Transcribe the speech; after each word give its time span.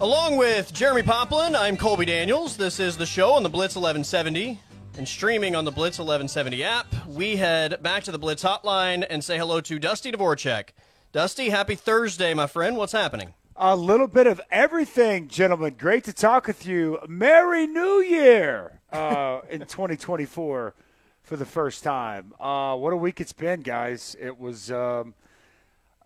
Along 0.00 0.36
with 0.36 0.72
Jeremy 0.72 1.02
Poplin, 1.02 1.54
I'm 1.54 1.76
Colby 1.76 2.04
Daniels. 2.04 2.56
This 2.56 2.80
is 2.80 2.96
the 2.96 3.06
show 3.06 3.32
on 3.32 3.44
the 3.44 3.48
Blitz 3.48 3.76
1170 3.76 4.58
and 4.98 5.06
streaming 5.06 5.54
on 5.54 5.64
the 5.64 5.70
Blitz 5.70 5.98
1170 5.98 6.64
app. 6.64 6.86
We 7.06 7.36
head 7.36 7.80
back 7.80 8.02
to 8.04 8.12
the 8.12 8.18
Blitz 8.18 8.42
hotline 8.42 9.06
and 9.08 9.22
say 9.22 9.38
hello 9.38 9.60
to 9.60 9.78
Dusty 9.78 10.10
Dvoracek. 10.10 10.70
Dusty, 11.12 11.50
happy 11.50 11.76
Thursday, 11.76 12.34
my 12.34 12.48
friend. 12.48 12.76
What's 12.76 12.92
happening? 12.92 13.34
A 13.54 13.76
little 13.76 14.08
bit 14.08 14.26
of 14.26 14.40
everything, 14.50 15.28
gentlemen. 15.28 15.76
Great 15.78 16.02
to 16.04 16.12
talk 16.12 16.48
with 16.48 16.66
you. 16.66 16.98
Merry 17.06 17.68
New 17.68 18.00
Year 18.00 18.80
uh, 18.92 19.42
in 19.48 19.60
2024 19.60 20.74
for 21.22 21.36
the 21.36 21.46
first 21.46 21.84
time. 21.84 22.34
Uh, 22.40 22.74
what 22.74 22.92
a 22.92 22.96
week 22.96 23.20
it's 23.20 23.32
been, 23.32 23.60
guys. 23.60 24.16
It 24.20 24.40
was 24.40 24.72
um, 24.72 25.14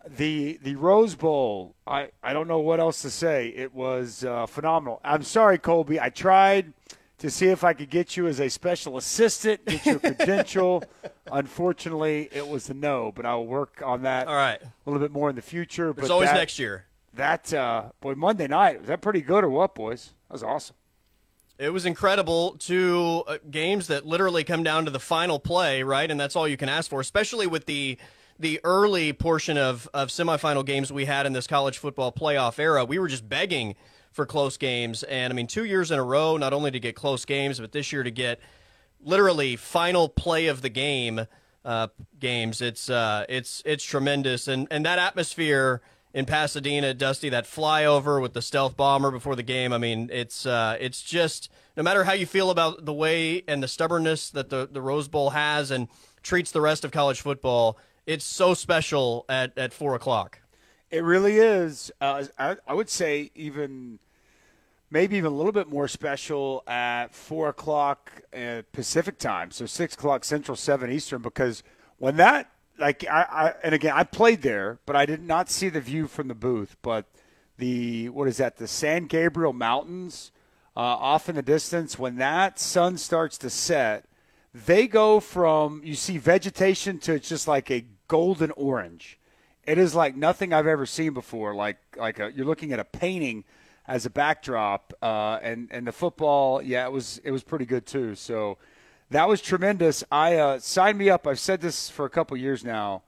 the 0.07 0.59
the 0.63 0.75
Rose 0.75 1.15
Bowl. 1.15 1.75
I, 1.85 2.09
I 2.23 2.33
don't 2.33 2.47
know 2.47 2.59
what 2.59 2.79
else 2.79 3.01
to 3.01 3.09
say. 3.09 3.49
It 3.49 3.73
was 3.73 4.23
uh, 4.23 4.45
phenomenal. 4.45 5.01
I'm 5.03 5.23
sorry, 5.23 5.57
Colby. 5.57 5.99
I 5.99 6.09
tried 6.09 6.73
to 7.19 7.29
see 7.29 7.47
if 7.47 7.63
I 7.63 7.73
could 7.73 7.89
get 7.89 8.15
you 8.15 8.27
as 8.27 8.39
a 8.39 8.49
special 8.49 8.97
assistant, 8.97 9.65
get 9.65 9.85
your 9.85 9.99
credential. 9.99 10.83
Unfortunately, 11.31 12.29
it 12.31 12.47
was 12.47 12.69
a 12.69 12.73
no, 12.73 13.11
but 13.13 13.25
I'll 13.25 13.45
work 13.45 13.81
on 13.85 14.03
that 14.03 14.27
All 14.27 14.35
right. 14.35 14.61
a 14.61 14.89
little 14.89 15.01
bit 15.05 15.11
more 15.11 15.29
in 15.29 15.35
the 15.35 15.41
future. 15.41 15.93
But 15.93 16.09
always 16.09 16.29
that, 16.29 16.35
next 16.35 16.59
year. 16.59 16.85
That 17.13 17.53
uh, 17.53 17.89
boy, 17.99 18.15
Monday 18.15 18.47
night 18.47 18.79
was 18.79 18.87
that 18.87 19.01
pretty 19.01 19.21
good 19.21 19.43
or 19.43 19.49
what, 19.49 19.75
boys? 19.75 20.13
That 20.29 20.33
was 20.33 20.43
awesome. 20.43 20.75
It 21.57 21.73
was 21.73 21.85
incredible. 21.85 22.55
Two 22.57 23.25
uh, 23.27 23.37
games 23.51 23.87
that 23.87 24.05
literally 24.05 24.45
come 24.45 24.63
down 24.63 24.85
to 24.85 24.91
the 24.91 24.99
final 24.99 25.39
play, 25.39 25.83
right? 25.83 26.09
And 26.09 26.17
that's 26.17 26.37
all 26.37 26.47
you 26.47 26.55
can 26.55 26.69
ask 26.69 26.89
for, 26.89 27.01
especially 27.01 27.47
with 27.47 27.65
the 27.65 27.97
the 28.39 28.59
early 28.63 29.13
portion 29.13 29.57
of 29.57 29.87
of 29.93 30.07
semifinal 30.09 30.65
games 30.65 30.91
we 30.91 31.05
had 31.05 31.25
in 31.25 31.33
this 31.33 31.45
college 31.45 31.77
football 31.77 32.11
playoff 32.11 32.57
era. 32.57 32.85
We 32.85 32.97
were 32.97 33.07
just 33.07 33.27
begging 33.27 33.75
for 34.11 34.25
close 34.25 34.57
games, 34.57 35.03
and 35.03 35.31
I 35.31 35.35
mean, 35.35 35.47
two 35.47 35.65
years 35.65 35.91
in 35.91 35.99
a 35.99 36.03
row, 36.03 36.37
not 36.37 36.53
only 36.53 36.71
to 36.71 36.79
get 36.79 36.95
close 36.95 37.25
games, 37.25 37.59
but 37.59 37.71
this 37.71 37.91
year 37.91 38.03
to 38.03 38.11
get 38.11 38.39
literally 39.01 39.55
final 39.55 40.09
play 40.09 40.47
of 40.47 40.61
the 40.61 40.69
game 40.69 41.27
uh, 41.65 41.87
games. 42.19 42.61
It's 42.61 42.89
uh, 42.89 43.25
it's 43.29 43.61
it's 43.65 43.83
tremendous, 43.83 44.47
and 44.47 44.67
and 44.71 44.85
that 44.85 44.99
atmosphere 44.99 45.81
in 46.13 46.25
Pasadena, 46.25 46.93
Dusty, 46.93 47.29
that 47.29 47.45
flyover 47.45 48.21
with 48.21 48.33
the 48.33 48.41
stealth 48.41 48.75
bomber 48.75 49.11
before 49.11 49.35
the 49.35 49.43
game. 49.43 49.71
I 49.73 49.77
mean, 49.77 50.09
it's 50.11 50.45
uh, 50.45 50.77
it's 50.79 51.01
just 51.01 51.49
no 51.77 51.83
matter 51.83 52.03
how 52.03 52.13
you 52.13 52.25
feel 52.25 52.49
about 52.49 52.85
the 52.85 52.93
way 52.93 53.43
and 53.47 53.61
the 53.61 53.67
stubbornness 53.67 54.29
that 54.31 54.49
the 54.49 54.67
the 54.71 54.81
Rose 54.81 55.07
Bowl 55.07 55.31
has 55.31 55.71
and 55.71 55.87
treats 56.23 56.51
the 56.51 56.61
rest 56.61 56.83
of 56.83 56.91
college 56.91 57.21
football. 57.21 57.77
It's 58.09 58.25
so 58.25 58.55
special 58.55 59.23
at, 59.29 59.55
at 59.55 59.71
four 59.71 59.93
o'clock. 59.93 60.39
It 60.89 61.03
really 61.03 61.37
is. 61.37 61.91
Uh, 62.01 62.23
I, 62.39 62.57
I 62.67 62.73
would 62.73 62.89
say 62.89 63.29
even 63.35 63.99
maybe 64.89 65.15
even 65.17 65.31
a 65.31 65.35
little 65.35 65.51
bit 65.51 65.69
more 65.69 65.87
special 65.87 66.63
at 66.65 67.13
four 67.13 67.49
o'clock 67.49 68.23
uh, 68.35 68.63
Pacific 68.71 69.19
time, 69.19 69.51
so 69.51 69.67
six 69.67 69.93
o'clock 69.93 70.25
Central, 70.25 70.55
seven 70.55 70.91
Eastern. 70.91 71.21
Because 71.21 71.61
when 71.99 72.15
that, 72.15 72.49
like, 72.79 73.05
I, 73.07 73.27
I 73.29 73.53
and 73.63 73.75
again, 73.75 73.93
I 73.95 74.05
played 74.05 74.41
there, 74.41 74.79
but 74.87 74.95
I 74.95 75.05
did 75.05 75.21
not 75.21 75.51
see 75.51 75.69
the 75.69 75.79
view 75.79 76.07
from 76.07 76.29
the 76.29 76.33
booth. 76.33 76.77
But 76.81 77.05
the 77.59 78.09
what 78.09 78.27
is 78.27 78.37
that? 78.37 78.57
The 78.57 78.67
San 78.67 79.05
Gabriel 79.05 79.53
Mountains 79.53 80.31
uh, 80.75 80.79
off 80.79 81.29
in 81.29 81.35
the 81.35 81.43
distance. 81.43 81.99
When 81.99 82.15
that 82.15 82.57
sun 82.57 82.97
starts 82.97 83.37
to 83.37 83.51
set, 83.51 84.05
they 84.51 84.87
go 84.87 85.19
from 85.19 85.83
you 85.83 85.93
see 85.93 86.17
vegetation 86.17 86.97
to 87.01 87.13
it's 87.13 87.29
just 87.29 87.47
like 87.47 87.69
a 87.69 87.85
golden 88.09 88.51
orange. 88.51 89.17
It 89.63 89.77
is 89.77 89.95
like 89.95 90.17
nothing 90.17 90.51
I've 90.51 90.67
ever 90.67 90.85
seen 90.85 91.13
before. 91.13 91.55
Like 91.55 91.77
like 91.95 92.19
a, 92.19 92.33
you're 92.35 92.45
looking 92.45 92.73
at 92.73 92.79
a 92.79 92.83
painting 92.83 93.45
as 93.87 94.05
a 94.05 94.09
backdrop, 94.09 94.93
uh, 95.01 95.39
and 95.41 95.69
and 95.71 95.87
the 95.87 95.93
football, 95.93 96.61
yeah, 96.61 96.85
it 96.85 96.91
was 96.91 97.19
it 97.23 97.31
was 97.31 97.43
pretty 97.43 97.65
good 97.65 97.85
too. 97.85 98.15
So 98.15 98.57
that 99.09 99.27
was 99.27 99.41
tremendous. 99.41 100.03
I 100.11 100.35
uh, 100.35 100.59
signed 100.59 100.97
me 100.97 101.09
up. 101.09 101.25
I've 101.25 101.39
said 101.39 101.61
this 101.61 101.89
for 101.89 102.05
a 102.05 102.09
couple 102.09 102.35
years 102.35 102.65
now, 102.65 103.03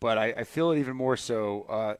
but 0.00 0.18
I, 0.18 0.26
I 0.38 0.44
feel 0.44 0.72
it 0.72 0.78
even 0.78 0.96
more 0.96 1.16
so. 1.16 1.62
Uh, 1.68 1.94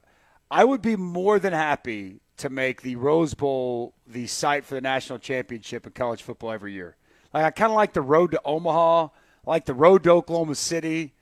I 0.51 0.65
would 0.65 0.83
be 0.83 0.97
more 0.97 1.39
than 1.39 1.53
happy 1.53 2.21
to 2.39 2.51
make 2.51 2.83
the 2.83 2.97
Rose 2.97 3.35
Bowl 3.35 3.95
the 4.07 4.27
site 4.27 4.65
for 4.65 4.75
the 4.75 4.81
national 4.81 5.19
championship 5.19 5.87
in 5.87 5.93
college 5.93 6.23
football 6.23 6.53
every 6.53 6.73
year. 6.73 6.97
Like 7.33 7.45
I 7.45 7.51
kind 7.51 7.73
of 7.73 7.77
like 7.77 7.95
the 7.95 8.03
road 8.03 8.31
to 8.33 8.41
Omaha, 8.45 9.05
I 9.05 9.51
like 9.51 9.65
the 9.65 9.75
road 9.75 10.05
to 10.05 10.11
Oklahoma 10.11 10.55
City, 10.55 11.15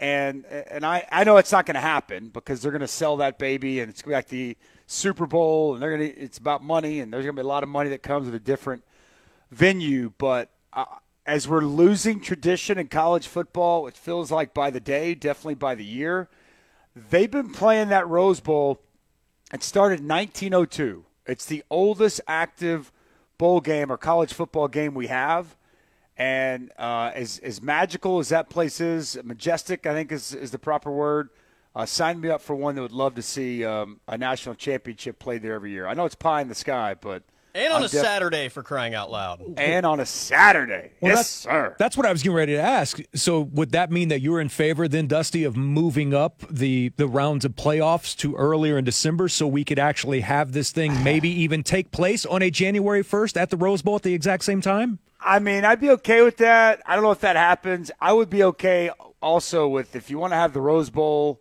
and 0.00 0.46
and 0.46 0.84
I, 0.84 1.06
I 1.12 1.24
know 1.24 1.36
it's 1.36 1.52
not 1.52 1.66
going 1.66 1.74
to 1.74 1.80
happen 1.80 2.28
because 2.28 2.62
they're 2.62 2.72
going 2.72 2.80
to 2.80 2.88
sell 2.88 3.18
that 3.18 3.38
baby 3.38 3.80
and 3.80 3.90
it's 3.90 4.00
going 4.00 4.10
to 4.10 4.12
be 4.12 4.16
like 4.16 4.28
the 4.28 4.56
Super 4.86 5.26
Bowl 5.26 5.74
and 5.74 5.82
they're 5.82 5.96
going 5.96 6.12
to 6.12 6.18
it's 6.18 6.38
about 6.38 6.64
money 6.64 7.00
and 7.00 7.12
there's 7.12 7.24
going 7.24 7.36
to 7.36 7.42
be 7.42 7.44
a 7.44 7.48
lot 7.48 7.62
of 7.62 7.68
money 7.68 7.90
that 7.90 8.02
comes 8.02 8.24
with 8.24 8.34
a 8.34 8.40
different 8.40 8.82
venue. 9.50 10.12
But 10.16 10.50
uh, 10.72 10.86
as 11.26 11.46
we're 11.46 11.60
losing 11.60 12.20
tradition 12.20 12.78
in 12.78 12.88
college 12.88 13.26
football, 13.26 13.86
it 13.86 13.96
feels 13.96 14.30
like 14.30 14.54
by 14.54 14.70
the 14.70 14.80
day, 14.80 15.14
definitely 15.14 15.54
by 15.54 15.74
the 15.74 15.84
year. 15.84 16.28
They've 16.96 17.30
been 17.30 17.52
playing 17.52 17.90
that 17.90 18.08
Rose 18.08 18.40
Bowl. 18.40 18.80
It 19.52 19.62
started 19.62 20.00
in 20.00 20.08
1902. 20.08 21.04
It's 21.26 21.44
the 21.44 21.62
oldest 21.70 22.20
active 22.26 22.90
bowl 23.36 23.60
game 23.60 23.92
or 23.92 23.96
college 23.96 24.32
football 24.32 24.66
game 24.66 24.94
we 24.94 25.08
have. 25.08 25.56
And 26.20 26.70
uh, 26.78 27.12
as, 27.14 27.38
as 27.38 27.62
magical 27.62 28.18
as 28.18 28.28
that 28.28 28.50
place 28.50 28.78
is, 28.78 29.18
majestic, 29.24 29.86
I 29.86 29.94
think 29.94 30.12
is, 30.12 30.34
is 30.34 30.50
the 30.50 30.58
proper 30.58 30.90
word. 30.90 31.30
Uh, 31.74 31.86
sign 31.86 32.20
me 32.20 32.28
up 32.28 32.42
for 32.42 32.54
one 32.54 32.74
that 32.74 32.82
would 32.82 32.92
love 32.92 33.14
to 33.14 33.22
see 33.22 33.64
um, 33.64 34.00
a 34.06 34.18
national 34.18 34.54
championship 34.54 35.18
played 35.18 35.40
there 35.40 35.54
every 35.54 35.70
year. 35.70 35.86
I 35.86 35.94
know 35.94 36.04
it's 36.04 36.14
pie 36.14 36.42
in 36.42 36.48
the 36.48 36.54
sky, 36.54 36.94
but 37.00 37.22
and 37.54 37.72
on 37.72 37.78
I'm 37.78 37.84
a 37.84 37.88
def- 37.88 38.02
Saturday 38.02 38.50
for 38.50 38.62
crying 38.62 38.94
out 38.94 39.10
loud. 39.10 39.40
and 39.56 39.86
on 39.86 39.98
a 39.98 40.04
Saturday, 40.04 40.90
Well, 41.00 41.12
yes, 41.12 41.18
that's, 41.18 41.28
sir. 41.28 41.74
That's 41.78 41.96
what 41.96 42.04
I 42.04 42.12
was 42.12 42.22
getting 42.22 42.36
ready 42.36 42.52
to 42.52 42.60
ask. 42.60 43.00
So, 43.14 43.40
would 43.40 43.72
that 43.72 43.90
mean 43.90 44.08
that 44.08 44.20
you're 44.20 44.42
in 44.42 44.50
favor 44.50 44.88
then, 44.88 45.06
Dusty, 45.06 45.44
of 45.44 45.56
moving 45.56 46.12
up 46.12 46.42
the 46.50 46.90
the 46.96 47.08
rounds 47.08 47.46
of 47.46 47.52
playoffs 47.52 48.14
to 48.18 48.34
earlier 48.36 48.76
in 48.76 48.84
December, 48.84 49.28
so 49.28 49.46
we 49.46 49.64
could 49.64 49.78
actually 49.78 50.20
have 50.20 50.52
this 50.52 50.70
thing 50.70 51.02
maybe 51.02 51.30
even 51.30 51.62
take 51.62 51.92
place 51.92 52.26
on 52.26 52.42
a 52.42 52.50
January 52.50 53.02
1st 53.02 53.40
at 53.40 53.48
the 53.48 53.56
Rose 53.56 53.80
Bowl 53.80 53.96
at 53.96 54.02
the 54.02 54.12
exact 54.12 54.44
same 54.44 54.60
time? 54.60 54.98
I 55.22 55.38
mean, 55.38 55.64
I'd 55.64 55.80
be 55.80 55.90
okay 55.90 56.22
with 56.22 56.38
that. 56.38 56.82
I 56.86 56.94
don't 56.94 57.04
know 57.04 57.10
if 57.10 57.20
that 57.20 57.36
happens. 57.36 57.90
I 58.00 58.12
would 58.12 58.30
be 58.30 58.42
okay 58.44 58.90
also 59.20 59.68
with 59.68 59.94
if 59.94 60.10
you 60.10 60.18
want 60.18 60.32
to 60.32 60.36
have 60.36 60.52
the 60.52 60.60
Rose 60.60 60.90
Bowl 60.90 61.40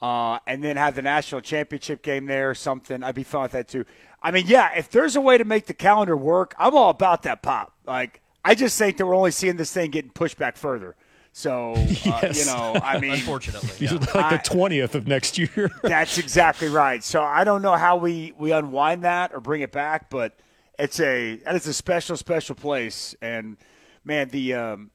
uh, 0.00 0.38
and 0.46 0.62
then 0.64 0.76
have 0.76 0.94
the 0.94 1.02
national 1.02 1.40
championship 1.42 2.02
game 2.02 2.26
there 2.26 2.50
or 2.50 2.54
something. 2.54 3.02
I'd 3.02 3.14
be 3.14 3.24
fine 3.24 3.42
with 3.42 3.52
that 3.52 3.68
too. 3.68 3.84
I 4.22 4.30
mean, 4.30 4.44
yeah, 4.46 4.70
if 4.76 4.90
there's 4.90 5.14
a 5.14 5.20
way 5.20 5.38
to 5.38 5.44
make 5.44 5.66
the 5.66 5.74
calendar 5.74 6.16
work, 6.16 6.54
I'm 6.58 6.74
all 6.74 6.90
about 6.90 7.22
that 7.24 7.42
pop. 7.42 7.72
Like, 7.86 8.20
I 8.44 8.54
just 8.54 8.76
think 8.78 8.96
that 8.96 9.06
we're 9.06 9.14
only 9.14 9.30
seeing 9.30 9.56
this 9.56 9.72
thing 9.72 9.90
getting 9.90 10.10
pushed 10.10 10.38
back 10.38 10.56
further. 10.56 10.96
So, 11.32 11.74
uh, 11.74 11.78
Yes. 12.04 12.38
you 12.40 12.46
know, 12.46 12.80
I 12.82 12.98
mean, 12.98 13.12
Unfortunately, 13.12 13.70
yeah. 13.86 13.92
like 14.14 14.42
the 14.42 14.50
20th 14.50 14.94
of 14.94 15.06
next 15.06 15.38
year. 15.38 15.70
That's 15.82 16.18
exactly 16.18 16.68
right. 16.68 17.04
So 17.04 17.22
I 17.22 17.44
don't 17.44 17.62
know 17.62 17.76
how 17.76 17.96
we, 17.98 18.32
we 18.38 18.50
unwind 18.52 19.04
that 19.04 19.32
or 19.34 19.40
bring 19.40 19.60
it 19.60 19.70
back, 19.70 20.10
but 20.10 20.36
it's 20.78 21.00
a 21.00 21.36
that 21.44 21.54
is 21.54 21.66
a 21.66 21.74
special 21.74 22.16
special 22.16 22.54
place. 22.54 23.14
And 23.20 23.56
man, 24.04 24.28
the 24.28 24.54
um, 24.54 24.90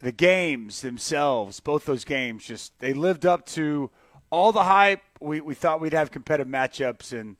the 0.00 0.12
games 0.12 0.80
themselves, 0.80 1.60
both 1.60 1.84
those 1.84 2.04
games, 2.04 2.44
just 2.44 2.78
they 2.80 2.92
lived 2.92 3.26
up 3.26 3.46
to 3.46 3.90
all 4.30 4.52
the 4.52 4.64
hype. 4.64 5.02
We 5.20 5.40
we 5.40 5.54
thought 5.54 5.80
we'd 5.80 5.92
have 5.92 6.10
competitive 6.10 6.50
matchups, 6.50 7.18
and 7.18 7.36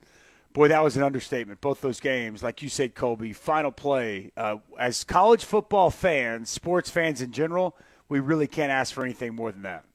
boy, 0.53 0.67
that 0.69 0.83
was 0.83 0.97
an 0.97 1.03
understatement. 1.03 1.61
Both 1.61 1.81
those 1.81 1.99
games, 1.99 2.43
like 2.43 2.61
you 2.61 2.69
said, 2.69 2.95
Colby, 2.95 3.33
final 3.33 3.71
play. 3.71 4.31
Uh, 4.37 4.57
as 4.79 5.03
college 5.03 5.43
football 5.45 5.89
fans, 5.89 6.49
sports 6.49 6.89
fans 6.89 7.21
in 7.21 7.31
general, 7.31 7.75
we 8.09 8.19
really 8.19 8.47
can't 8.47 8.71
ask 8.71 8.93
for 8.93 9.03
anything 9.03 9.35
more 9.35 9.51
than 9.51 9.63
that. 9.63 9.85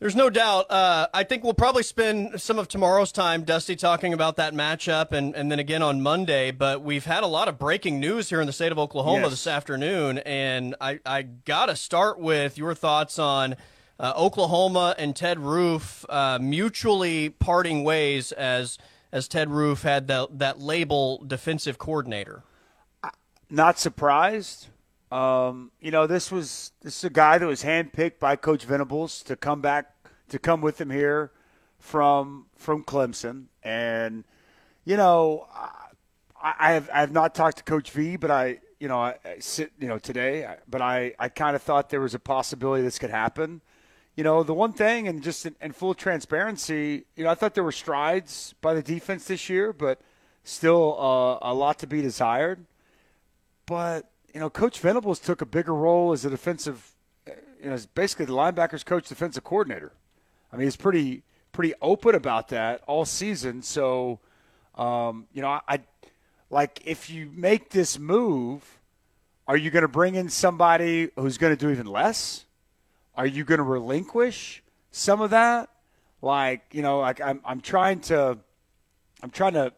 There's 0.00 0.14
no 0.14 0.30
doubt. 0.30 0.70
Uh, 0.70 1.08
I 1.12 1.24
think 1.24 1.42
we'll 1.42 1.54
probably 1.54 1.82
spend 1.82 2.40
some 2.40 2.56
of 2.56 2.68
tomorrow's 2.68 3.10
time, 3.10 3.42
Dusty, 3.42 3.74
talking 3.74 4.12
about 4.14 4.36
that 4.36 4.54
matchup 4.54 5.10
and, 5.10 5.34
and 5.34 5.50
then 5.50 5.58
again 5.58 5.82
on 5.82 6.00
Monday. 6.00 6.52
But 6.52 6.82
we've 6.82 7.04
had 7.04 7.24
a 7.24 7.26
lot 7.26 7.48
of 7.48 7.58
breaking 7.58 7.98
news 7.98 8.28
here 8.28 8.40
in 8.40 8.46
the 8.46 8.52
state 8.52 8.70
of 8.70 8.78
Oklahoma 8.78 9.22
Yes. 9.22 9.30
this 9.30 9.46
afternoon. 9.48 10.18
And 10.18 10.76
I, 10.80 11.00
I 11.04 11.22
got 11.22 11.66
to 11.66 11.74
start 11.74 12.20
with 12.20 12.56
your 12.56 12.76
thoughts 12.76 13.18
on 13.18 13.56
uh, 13.98 14.12
Oklahoma 14.16 14.94
and 14.98 15.16
Ted 15.16 15.40
Roof 15.40 16.04
uh, 16.08 16.38
mutually 16.40 17.30
parting 17.30 17.82
ways 17.82 18.30
as, 18.30 18.78
as 19.10 19.26
Ted 19.26 19.50
Roof 19.50 19.82
had 19.82 20.06
the, 20.06 20.28
that 20.30 20.60
label 20.60 21.24
defensive 21.26 21.76
coordinator. 21.78 22.44
not 23.50 23.80
surprised. 23.80 24.68
Um, 25.10 25.70
you 25.80 25.90
know, 25.90 26.06
this 26.06 26.30
was 26.30 26.72
this 26.82 26.98
is 26.98 27.04
a 27.04 27.10
guy 27.10 27.38
that 27.38 27.46
was 27.46 27.62
handpicked 27.64 28.18
by 28.18 28.36
Coach 28.36 28.64
Venables 28.64 29.22
to 29.24 29.36
come 29.36 29.60
back 29.60 29.94
to 30.28 30.38
come 30.38 30.60
with 30.60 30.80
him 30.80 30.90
here 30.90 31.30
from 31.78 32.46
from 32.56 32.84
Clemson, 32.84 33.44
and 33.62 34.24
you 34.84 34.96
know, 34.96 35.46
I, 36.42 36.54
I 36.60 36.72
have 36.72 36.90
I 36.92 37.00
have 37.00 37.12
not 37.12 37.34
talked 37.34 37.58
to 37.58 37.64
Coach 37.64 37.90
V, 37.92 38.16
but 38.16 38.30
I 38.30 38.60
you 38.78 38.88
know 38.88 38.98
I, 38.98 39.16
I 39.24 39.38
sit 39.38 39.72
you 39.80 39.88
know 39.88 39.98
today, 39.98 40.44
I- 40.44 40.58
but 40.68 40.82
I 40.82 41.14
I 41.18 41.28
kind 41.28 41.56
of 41.56 41.62
thought 41.62 41.88
there 41.90 42.00
was 42.00 42.14
a 42.14 42.18
possibility 42.18 42.82
this 42.82 42.98
could 42.98 43.10
happen. 43.10 43.62
You 44.14 44.24
know, 44.24 44.42
the 44.42 44.52
one 44.54 44.72
thing, 44.72 45.06
and 45.06 45.22
just 45.22 45.46
in, 45.46 45.54
in 45.62 45.72
full 45.72 45.94
transparency, 45.94 47.04
you 47.16 47.22
know, 47.24 47.30
I 47.30 47.34
thought 47.36 47.54
there 47.54 47.62
were 47.64 47.70
strides 47.72 48.52
by 48.60 48.74
the 48.74 48.82
defense 48.82 49.24
this 49.26 49.48
year, 49.48 49.72
but 49.72 50.00
Still 50.44 50.96
uh, 50.98 51.38
a 51.42 51.52
lot 51.52 51.78
to 51.80 51.86
be 51.86 52.00
desired. 52.00 52.64
But, 53.66 54.10
you 54.34 54.40
know, 54.40 54.50
Coach 54.50 54.80
Venables 54.80 55.18
took 55.18 55.40
a 55.40 55.46
bigger 55.46 55.74
role 55.74 56.12
as 56.12 56.24
a 56.24 56.30
defensive, 56.30 56.92
you 57.62 57.70
know, 57.70 57.78
basically 57.94 58.26
the 58.26 58.32
linebackers 58.32 58.84
coach, 58.84 59.08
defensive 59.08 59.44
coordinator. 59.44 59.92
I 60.52 60.56
mean, 60.56 60.66
he's 60.66 60.76
pretty 60.76 61.22
pretty 61.52 61.74
open 61.80 62.14
about 62.14 62.48
that 62.48 62.82
all 62.86 63.04
season. 63.04 63.62
So, 63.62 64.20
um, 64.76 65.26
you 65.32 65.42
know, 65.42 65.48
I, 65.48 65.60
I 65.68 65.80
like 66.50 66.80
if 66.84 67.10
you 67.10 67.30
make 67.34 67.70
this 67.70 67.98
move, 67.98 68.78
are 69.46 69.56
you 69.56 69.70
going 69.70 69.82
to 69.82 69.88
bring 69.88 70.14
in 70.14 70.28
somebody 70.28 71.10
who's 71.16 71.38
going 71.38 71.56
to 71.56 71.58
do 71.58 71.70
even 71.70 71.86
less? 71.86 72.44
Are 73.16 73.26
you 73.26 73.44
going 73.44 73.58
to 73.58 73.64
relinquish 73.64 74.62
some 74.90 75.20
of 75.20 75.30
that? 75.30 75.68
Like, 76.20 76.62
you 76.72 76.82
know, 76.82 77.00
like 77.00 77.20
I'm, 77.20 77.40
I'm 77.44 77.60
trying 77.60 78.00
to, 78.02 78.38
I'm 79.22 79.30
trying 79.30 79.54
to 79.54 79.72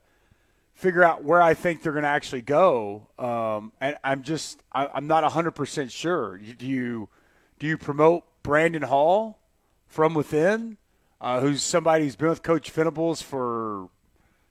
figure 0.81 1.05
out 1.05 1.23
where 1.23 1.43
I 1.43 1.53
think 1.53 1.83
they're 1.83 1.93
going 1.93 2.05
to 2.05 2.09
actually 2.09 2.41
go. 2.41 3.07
Um, 3.19 3.71
and 3.83 3.99
I'm 4.03 4.23
just, 4.23 4.63
I, 4.73 4.89
I'm 4.95 5.07
not 5.07 5.31
100% 5.31 5.91
sure. 5.91 6.39
Do 6.39 6.67
you, 6.67 7.11
do 7.59 7.67
you 7.67 7.77
promote 7.77 8.25
Brandon 8.43 8.83
Hall 8.83 9.39
from 9.87 10.15
within, 10.15 10.79
uh, 11.21 11.41
who's 11.41 11.63
somebody 11.63 12.05
who's 12.05 12.17
been 12.17 12.31
with 12.31 12.43
Coach 12.43 12.71
Venables 12.71 13.21
for 13.21 13.91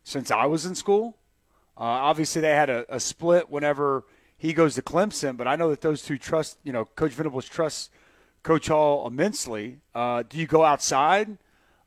since 0.03 0.29
I 0.29 0.45
was 0.45 0.67
in 0.67 0.75
school? 0.75 1.17
Uh, 1.75 1.81
obviously, 1.81 2.41
they 2.41 2.49
had 2.49 2.69
a, 2.69 2.85
a, 2.93 2.99
split 2.99 3.49
whenever 3.49 4.03
he 4.37 4.53
goes 4.53 4.75
to 4.75 4.83
Clemson, 4.83 5.35
but 5.35 5.47
I 5.47 5.55
know 5.55 5.71
that 5.71 5.81
those 5.81 6.03
two 6.03 6.19
trust, 6.19 6.59
you 6.63 6.71
know, 6.71 6.85
Coach 6.85 7.13
Venables 7.13 7.49
trusts 7.49 7.89
Coach 8.43 8.67
Hall 8.67 9.07
immensely. 9.07 9.79
Uh, 9.95 10.23
do 10.29 10.37
you 10.37 10.45
go 10.45 10.63
outside? 10.63 11.37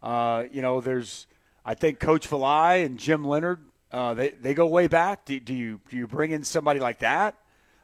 Uh, 0.02 0.44
you 0.50 0.62
know, 0.62 0.80
there's, 0.80 1.28
I 1.64 1.74
think 1.74 2.00
Coach 2.00 2.28
Valai 2.28 2.84
and 2.84 2.98
Jim 2.98 3.24
Leonhard, 3.24 3.60
uh, 3.92 4.14
they, 4.14 4.30
they 4.30 4.54
go 4.54 4.66
way 4.66 4.86
back. 4.86 5.24
Do, 5.26 5.38
do, 5.38 5.52
you 5.54 5.80
do 5.90 5.96
you 5.96 6.06
bring 6.06 6.30
in 6.30 6.44
somebody 6.44 6.80
like 6.80 7.00
that? 7.00 7.36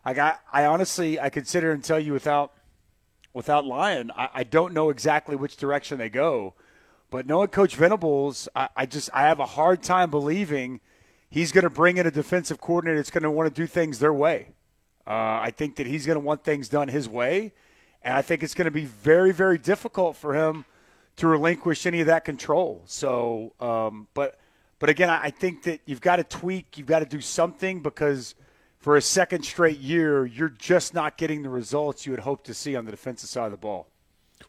I 0.04 0.14
got, 0.14 0.40
I 0.50 0.64
honestly, 0.64 1.20
I 1.20 1.28
consider 1.28 1.70
and 1.70 1.84
tell 1.84 2.00
you 2.00 2.12
without 2.12 2.54
without 3.34 3.66
lying, 3.66 4.10
I, 4.16 4.28
I 4.34 4.42
don't 4.44 4.72
know 4.72 4.88
exactly 4.88 5.36
which 5.36 5.56
direction 5.56 5.98
they 5.98 6.08
go. 6.08 6.54
But 7.10 7.26
knowing 7.26 7.48
Coach 7.48 7.76
Venables, 7.76 8.48
I, 8.56 8.68
I 8.76 8.86
just 8.86 9.10
I 9.12 9.22
have 9.22 9.38
a 9.38 9.46
hard 9.46 9.82
time 9.82 10.10
believing 10.10 10.80
he's 11.28 11.52
going 11.52 11.64
to 11.64 11.70
bring 11.70 11.98
in 11.98 12.06
a 12.06 12.10
defensive 12.10 12.60
coordinator 12.60 12.96
that's 12.96 13.10
going 13.10 13.22
to 13.22 13.30
want 13.30 13.54
to 13.54 13.62
do 13.62 13.66
things 13.66 13.98
their 13.98 14.12
way. 14.14 14.48
Uh, 15.06 15.40
I 15.42 15.52
think 15.54 15.76
that 15.76 15.86
he's 15.86 16.06
going 16.06 16.16
to 16.16 16.24
want 16.24 16.44
things 16.44 16.68
done 16.68 16.88
his 16.88 17.08
way, 17.08 17.52
and 18.02 18.14
I 18.14 18.22
think 18.22 18.42
it's 18.42 18.54
going 18.54 18.66
to 18.66 18.70
be 18.70 18.84
very, 18.84 19.32
very 19.32 19.56
difficult 19.58 20.16
for 20.16 20.34
him 20.34 20.64
to 21.16 21.26
relinquish 21.26 21.86
any 21.86 22.00
of 22.00 22.06
that 22.06 22.24
control. 22.24 22.82
So, 22.86 23.54
um, 23.58 24.06
but 24.14 24.38
but 24.78 24.88
again, 24.88 25.10
I 25.10 25.30
think 25.30 25.64
that 25.64 25.80
you've 25.86 26.00
got 26.00 26.16
to 26.16 26.24
tweak, 26.24 26.78
you've 26.78 26.86
got 26.86 27.00
to 27.00 27.06
do 27.06 27.20
something 27.20 27.82
because 27.82 28.34
for 28.78 28.96
a 28.96 29.02
second 29.02 29.44
straight 29.44 29.78
year, 29.78 30.24
you're 30.24 30.48
just 30.48 30.94
not 30.94 31.16
getting 31.16 31.42
the 31.42 31.48
results 31.48 32.06
you 32.06 32.12
would 32.12 32.20
hope 32.20 32.44
to 32.44 32.54
see 32.54 32.76
on 32.76 32.84
the 32.84 32.90
defensive 32.90 33.28
side 33.28 33.46
of 33.46 33.50
the 33.50 33.56
ball. 33.56 33.88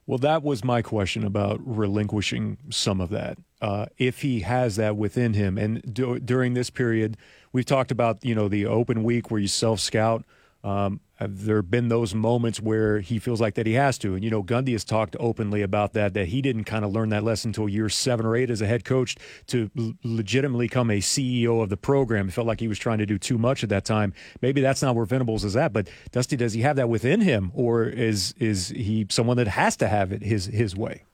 Well, 0.06 0.20
that 0.20 0.44
was 0.44 0.64
my 0.64 0.82
question 0.82 1.24
about 1.24 1.60
relinquishing 1.64 2.58
some 2.70 3.02
of 3.02 3.10
that. 3.10 3.38
Uh, 3.62 3.88
if 3.98 4.22
he 4.22 4.42
has 4.42 4.76
that 4.76 4.96
within 4.96 5.34
him, 5.34 5.58
and 5.58 5.82
do, 5.94 6.20
during 6.20 6.54
this 6.54 6.70
period, 6.70 7.18
we've 7.52 7.66
talked 7.66 7.92
about 7.92 8.24
you 8.24 8.34
know 8.36 8.48
the 8.48 8.66
open 8.66 9.04
week 9.04 9.30
where 9.30 9.40
you 9.40 9.48
self 9.48 9.80
scout. 9.80 10.24
Um, 10.64 11.00
have 11.16 11.46
there 11.46 11.62
been 11.62 11.88
those 11.88 12.14
moments 12.14 12.62
where 12.62 13.00
he 13.00 13.20
feels 13.20 13.40
like 13.40 13.56
that 13.56 13.66
he 13.66 13.74
has 13.74 13.98
to? 14.00 14.16
And 14.16 14.24
you 14.24 14.30
know, 14.30 14.44
Gundy 14.44 14.74
has 14.74 14.84
talked 14.84 15.16
openly 15.20 15.62
about 15.62 15.94
that 15.94 16.14
that 16.14 16.28
he 16.28 16.42
didn't 16.42 16.66
kind 16.66 16.84
of 16.84 16.92
learn 16.92 17.10
that 17.10 17.24
lesson 17.24 17.50
until 17.50 17.68
year 17.70 17.90
seven 17.90 18.26
or 18.26 18.36
eight 18.36 18.50
as 18.50 18.62
a 18.62 18.68
head 18.68 18.84
coach 18.84 19.16
to 19.48 19.70
l- 19.78 19.94
legitimately 20.04 20.66
become 20.66 20.90
a 20.90 21.00
CEO 21.00 21.62
of 21.62 21.70
the 21.70 21.78
program. 21.78 22.28
He 22.28 22.32
felt 22.32 22.48
like 22.48 22.60
he 22.60 22.68
was 22.68 22.80
trying 22.80 22.98
to 23.00 23.06
do 23.06 23.18
too 23.18 23.38
much 23.38 23.64
at 23.64 23.70
that 23.70 23.86
time. 23.86 24.14
Maybe 24.42 24.62
that's 24.62 24.82
not 24.82 24.96
where 24.96 25.06
Venables 25.06 25.44
is 25.46 25.56
at. 25.56 25.72
But 25.74 25.90
Dusty, 26.12 26.36
does 26.36 26.54
he 26.54 26.62
have 26.62 26.76
that 26.76 26.90
within 26.90 27.22
him, 27.22 27.52
or 27.54 27.84
is 27.84 28.34
is 28.38 28.70
he 28.70 29.06
someone 29.10 29.38
that 29.38 29.48
has 29.48 29.78
to 29.78 29.88
have 29.88 30.12
it 30.12 30.24
his 30.24 30.46
his 30.46 30.76
way? 30.76 31.04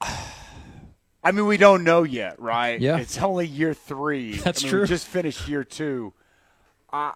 I 0.00 1.32
mean, 1.32 1.46
we 1.46 1.56
don't 1.56 1.82
know 1.84 2.04
yet, 2.04 2.40
right? 2.40 2.80
Yeah, 2.80 2.98
it's 2.98 3.18
only 3.18 3.46
year 3.46 3.74
three. 3.74 4.32
That's 4.36 4.62
I 4.62 4.66
mean, 4.66 4.70
true. 4.70 4.80
We 4.82 4.86
just 4.88 5.06
finished 5.06 5.48
year 5.48 5.64
two. 5.64 6.12
Uh, 6.92 7.12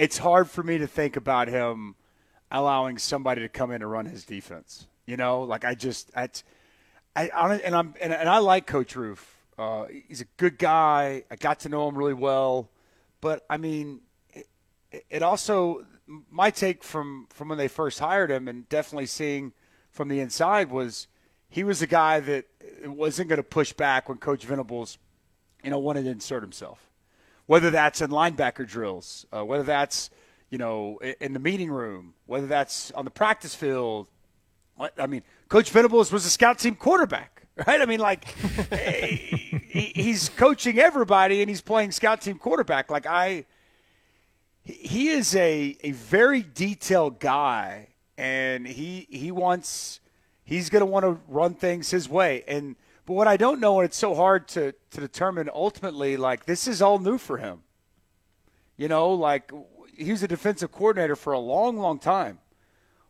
it's 0.00 0.16
hard 0.16 0.48
for 0.48 0.62
me 0.62 0.78
to 0.78 0.86
think 0.86 1.16
about 1.16 1.46
him 1.46 1.94
allowing 2.50 2.96
somebody 2.96 3.42
to 3.42 3.50
come 3.50 3.70
in 3.70 3.82
and 3.82 3.90
run 3.90 4.06
his 4.06 4.24
defense. 4.24 4.86
You 5.04 5.18
know, 5.18 5.42
like 5.42 5.62
I 5.62 5.74
just, 5.74 6.10
I, 6.16 6.28
I 7.14 7.28
and 7.56 7.76
I'm 7.76 7.94
and, 8.00 8.12
and 8.12 8.28
I 8.28 8.38
like 8.38 8.66
Coach 8.66 8.96
Roof. 8.96 9.36
Uh, 9.58 9.84
he's 10.08 10.22
a 10.22 10.26
good 10.38 10.58
guy. 10.58 11.24
I 11.30 11.36
got 11.36 11.60
to 11.60 11.68
know 11.68 11.86
him 11.86 11.98
really 11.98 12.14
well, 12.14 12.70
but 13.20 13.44
I 13.50 13.58
mean, 13.58 14.00
it, 14.32 14.46
it 15.10 15.22
also 15.22 15.84
my 16.30 16.50
take 16.50 16.82
from 16.82 17.26
from 17.28 17.50
when 17.50 17.58
they 17.58 17.68
first 17.68 17.98
hired 17.98 18.30
him, 18.30 18.48
and 18.48 18.66
definitely 18.70 19.06
seeing 19.06 19.52
from 19.90 20.08
the 20.08 20.20
inside 20.20 20.70
was 20.70 21.08
he 21.50 21.62
was 21.62 21.82
a 21.82 21.86
guy 21.86 22.20
that 22.20 22.46
wasn't 22.86 23.28
going 23.28 23.36
to 23.36 23.42
push 23.42 23.74
back 23.74 24.08
when 24.08 24.16
Coach 24.16 24.44
Venables, 24.44 24.96
you 25.62 25.68
know, 25.68 25.78
wanted 25.78 26.04
to 26.04 26.10
insert 26.10 26.42
himself 26.42 26.89
whether 27.50 27.70
that's 27.70 28.00
in 28.00 28.10
linebacker 28.10 28.64
drills, 28.64 29.26
uh, 29.32 29.44
whether 29.44 29.64
that's 29.64 30.08
you 30.50 30.58
know 30.58 31.00
in 31.20 31.32
the 31.32 31.40
meeting 31.40 31.68
room, 31.68 32.14
whether 32.26 32.46
that's 32.46 32.92
on 32.92 33.04
the 33.04 33.10
practice 33.10 33.56
field. 33.56 34.06
I 34.96 35.08
mean, 35.08 35.24
Coach 35.48 35.70
Venables 35.70 36.12
was 36.12 36.24
a 36.24 36.30
scout 36.30 36.60
team 36.60 36.76
quarterback, 36.76 37.48
right? 37.66 37.80
I 37.80 37.86
mean, 37.86 37.98
like 37.98 38.24
he's 39.68 40.28
coaching 40.28 40.78
everybody 40.78 41.42
and 41.42 41.50
he's 41.50 41.60
playing 41.60 41.90
scout 41.90 42.20
team 42.20 42.38
quarterback. 42.38 42.88
Like 42.88 43.06
I, 43.06 43.46
he 44.62 45.08
is 45.08 45.34
a 45.34 45.76
a 45.82 45.90
very 45.90 46.46
detailed 46.54 47.18
guy, 47.18 47.88
and 48.16 48.64
he 48.64 49.08
he 49.10 49.32
wants 49.32 49.98
he's 50.44 50.70
going 50.70 50.82
to 50.82 50.86
want 50.86 51.04
to 51.04 51.18
run 51.26 51.54
things 51.54 51.90
his 51.90 52.08
way 52.08 52.44
and 52.46 52.76
but 53.06 53.14
what 53.14 53.28
I 53.28 53.36
don't 53.36 53.60
know, 53.60 53.80
and 53.80 53.86
it's 53.86 53.96
so 53.96 54.14
hard 54.14 54.48
to, 54.48 54.74
to 54.90 55.00
determine 55.00 55.50
ultimately, 55.52 56.16
like, 56.16 56.46
this 56.46 56.68
is 56.68 56.82
all 56.82 56.98
new 56.98 57.18
for 57.18 57.38
him. 57.38 57.62
You 58.76 58.88
know, 58.88 59.10
like, 59.10 59.52
he 59.96 60.10
was 60.10 60.22
a 60.22 60.28
defensive 60.28 60.72
coordinator 60.72 61.16
for 61.16 61.32
a 61.32 61.38
long, 61.38 61.76
long 61.76 61.98
time. 61.98 62.38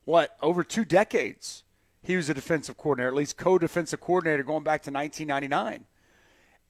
What, 0.04 0.37
over 0.42 0.64
two 0.64 0.84
decades? 0.84 1.64
He 2.02 2.16
was 2.16 2.28
a 2.28 2.34
defensive 2.34 2.76
coordinator, 2.76 3.08
at 3.08 3.14
least 3.14 3.37
co 3.37 3.58
defensive 3.58 4.00
coordinator 4.00 4.42
going 4.42 4.64
back 4.64 4.82
to 4.82 4.90
1999. 4.90 5.84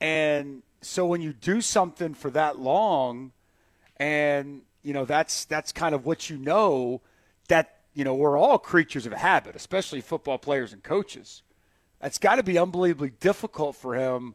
And 0.00 0.62
so 0.81 1.06
when 1.06 1.20
you 1.20 1.32
do 1.32 1.61
something 1.61 2.14
for 2.14 2.31
that 2.31 2.58
long, 2.58 3.32
and, 3.97 4.62
you 4.83 4.92
know, 4.92 5.04
that's, 5.04 5.45
that's 5.45 5.73
kind 5.73 5.95
of 5.95 6.04
what 6.04 6.30
you 6.30 6.37
know, 6.37 7.00
that, 7.49 7.76
you 7.95 8.02
know, 8.02 8.14
we're 8.14 8.38
all 8.38 8.59
creatures 8.59 9.06
of 9.06 9.12
habit, 9.12 9.54
especially 9.54 10.00
football 10.00 10.38
players 10.38 10.73
and 10.73 10.83
coaches 10.83 11.42
it's 12.02 12.19
got 12.19 12.37
to 12.37 12.42
be 12.42 12.59
unbelievably 12.59 13.12
difficult 13.21 13.76
for 13.76 13.95
him 13.95 14.35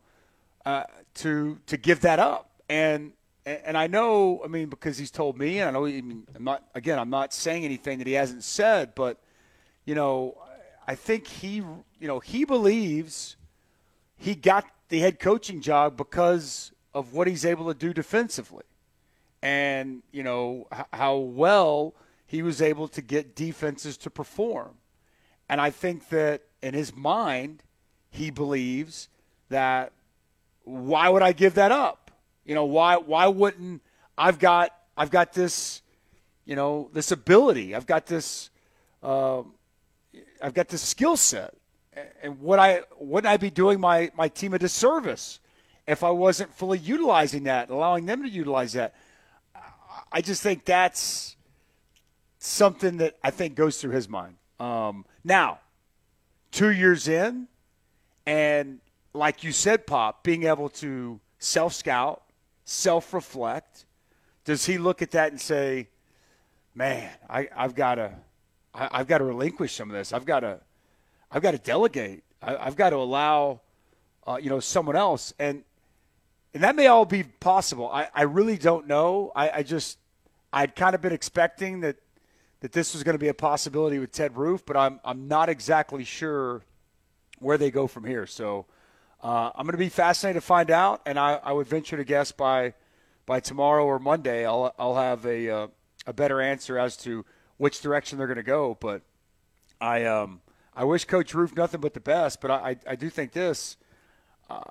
uh, 0.65 0.83
to 1.15 1.59
to 1.67 1.77
give 1.77 2.01
that 2.01 2.19
up. 2.19 2.49
And 2.69 3.13
and 3.45 3.77
I 3.77 3.87
know, 3.87 4.41
I 4.43 4.47
mean, 4.47 4.69
because 4.69 4.97
he's 4.97 5.11
told 5.11 5.37
me, 5.37 5.59
and 5.59 5.69
I 5.69 5.71
know, 5.71 5.85
I 5.85 6.01
mean, 6.01 6.27
I'm 6.35 6.43
not 6.43 6.63
again, 6.73 6.97
I'm 6.97 7.09
not 7.09 7.33
saying 7.33 7.63
anything 7.63 7.99
that 7.99 8.07
he 8.07 8.13
hasn't 8.13 8.43
said, 8.43 8.93
but 8.95 9.19
you 9.85 9.95
know, 9.95 10.37
I 10.87 10.95
think 10.95 11.27
he, 11.27 11.55
you 11.55 12.07
know, 12.07 12.19
he 12.19 12.45
believes 12.45 13.37
he 14.17 14.35
got 14.35 14.65
the 14.89 14.99
head 14.99 15.19
coaching 15.19 15.61
job 15.61 15.97
because 15.97 16.71
of 16.93 17.13
what 17.13 17.27
he's 17.27 17.45
able 17.45 17.67
to 17.67 17.77
do 17.77 17.93
defensively, 17.93 18.63
and 19.41 20.01
you 20.11 20.23
know 20.23 20.67
how 20.93 21.17
well 21.17 21.93
he 22.25 22.41
was 22.41 22.61
able 22.61 22.87
to 22.87 23.01
get 23.01 23.35
defenses 23.35 23.97
to 23.97 24.09
perform. 24.09 24.75
And 25.49 25.61
I 25.61 25.69
think 25.69 26.09
that 26.09 26.41
in 26.61 26.73
his 26.73 26.95
mind, 26.95 27.63
he 28.09 28.31
believes 28.31 29.09
that 29.49 29.91
why 30.63 31.09
would 31.09 31.21
I 31.21 31.31
give 31.31 31.55
that 31.55 31.71
up? 31.71 32.11
You 32.45 32.55
know, 32.55 32.65
why 32.65 32.97
why 32.97 33.27
wouldn't 33.27 33.81
I've 34.17 34.39
got 34.39 34.71
I've 34.97 35.11
got 35.11 35.33
this, 35.33 35.81
you 36.45 36.55
know, 36.55 36.89
this 36.93 37.11
ability. 37.11 37.75
I've 37.75 37.85
got 37.85 38.05
this 38.05 38.49
uh, 39.03 39.43
I've 40.41 40.53
got 40.53 40.67
this 40.67 40.81
skill 40.81 41.17
set. 41.17 41.53
And 42.21 42.41
would 42.41 42.59
I 42.59 42.81
wouldn't 42.99 43.31
I 43.31 43.37
be 43.37 43.49
doing 43.49 43.79
my, 43.79 44.11
my 44.15 44.27
team 44.27 44.53
a 44.53 44.59
disservice 44.59 45.39
if 45.87 46.03
I 46.03 46.09
wasn't 46.09 46.53
fully 46.53 46.79
utilizing 46.79 47.43
that, 47.43 47.69
allowing 47.69 48.05
them 48.05 48.23
to 48.23 48.29
utilize 48.29 48.73
that? 48.73 48.95
I 50.11 50.21
just 50.21 50.41
think 50.41 50.65
that's 50.65 51.35
something 52.39 52.97
that 52.97 53.17
I 53.23 53.31
think 53.31 53.55
goes 53.55 53.79
through 53.79 53.91
his 53.91 54.09
mind. 54.09 54.35
Um, 54.59 55.05
now, 55.23 55.59
two 56.51 56.71
years 56.71 57.07
in, 57.07 57.47
and 58.25 58.79
like 59.13 59.43
you 59.43 59.51
said, 59.51 59.85
Pop, 59.85 60.23
being 60.23 60.43
able 60.43 60.69
to 60.69 61.19
self 61.39 61.73
scout, 61.73 62.23
self 62.63 63.13
reflect, 63.13 63.85
does 64.43 64.65
he 64.65 64.77
look 64.77 65.01
at 65.01 65.11
that 65.11 65.31
and 65.31 65.39
say, 65.39 65.89
"Man, 66.73 67.09
I, 67.29 67.49
have 67.55 67.75
got 67.75 67.95
to, 67.95 68.13
I, 68.73 68.97
have 68.97 69.07
got 69.07 69.19
to 69.19 69.25
relinquish 69.25 69.73
some 69.73 69.89
of 69.89 69.95
this. 69.95 70.13
I've 70.13 70.25
got 70.25 70.41
to, 70.41 70.59
I've 71.31 71.41
got 71.41 71.51
to 71.51 71.57
delegate. 71.57 72.23
I, 72.41 72.65
have 72.65 72.75
got 72.75 72.91
to 72.91 72.97
allow, 72.97 73.61
uh, 74.25 74.37
you 74.41 74.49
know, 74.49 74.59
someone 74.59 74.95
else." 74.95 75.33
And 75.39 75.63
and 76.53 76.63
that 76.63 76.77
may 76.77 76.87
all 76.87 77.05
be 77.05 77.23
possible. 77.23 77.89
I, 77.89 78.07
I 78.13 78.23
really 78.23 78.57
don't 78.57 78.87
know. 78.87 79.33
I, 79.35 79.49
I 79.49 79.63
just 79.63 79.97
I'd 80.53 80.73
kind 80.73 80.95
of 80.95 81.01
been 81.01 81.11
expecting 81.11 81.81
that 81.81 81.97
that 82.61 82.71
this 82.71 82.93
was 82.93 83.03
going 83.03 83.15
to 83.15 83.19
be 83.19 83.27
a 83.27 83.33
possibility 83.33 83.99
with 83.99 84.11
Ted 84.11 84.37
Roof, 84.37 84.65
but 84.65 84.77
I'm 84.77 84.99
I'm 85.03 85.27
not 85.27 85.49
exactly 85.49 86.03
sure 86.03 86.61
where 87.39 87.57
they 87.57 87.71
go 87.71 87.87
from 87.87 88.05
here. 88.05 88.25
So 88.25 88.65
uh, 89.23 89.51
I'm 89.55 89.65
going 89.65 89.73
to 89.73 89.77
be 89.77 89.89
fascinated 89.89 90.41
to 90.41 90.45
find 90.45 90.71
out, 90.71 91.01
and 91.05 91.19
I, 91.19 91.39
I 91.43 91.51
would 91.51 91.67
venture 91.67 91.97
to 91.97 92.03
guess 92.03 92.31
by 92.31 92.73
by 93.25 93.39
tomorrow 93.39 93.85
or 93.85 93.99
Monday 93.99 94.45
I'll 94.45 94.73
I'll 94.77 94.95
have 94.95 95.25
a 95.25 95.49
uh, 95.49 95.67
a 96.05 96.13
better 96.13 96.41
answer 96.41 96.77
as 96.77 96.97
to 96.97 97.25
which 97.57 97.81
direction 97.81 98.17
they're 98.17 98.27
going 98.27 98.37
to 98.37 98.43
go. 98.43 98.77
But 98.79 99.01
I 99.79 100.05
um 100.05 100.41
I 100.73 100.83
wish 100.83 101.05
Coach 101.05 101.33
Roof 101.33 101.55
nothing 101.55 101.81
but 101.81 101.93
the 101.93 101.99
best, 101.99 102.41
but 102.41 102.51
I 102.51 102.77
I, 102.87 102.95
do 102.95 103.09
think 103.09 103.31
this. 103.31 103.77
Uh, 104.49 104.61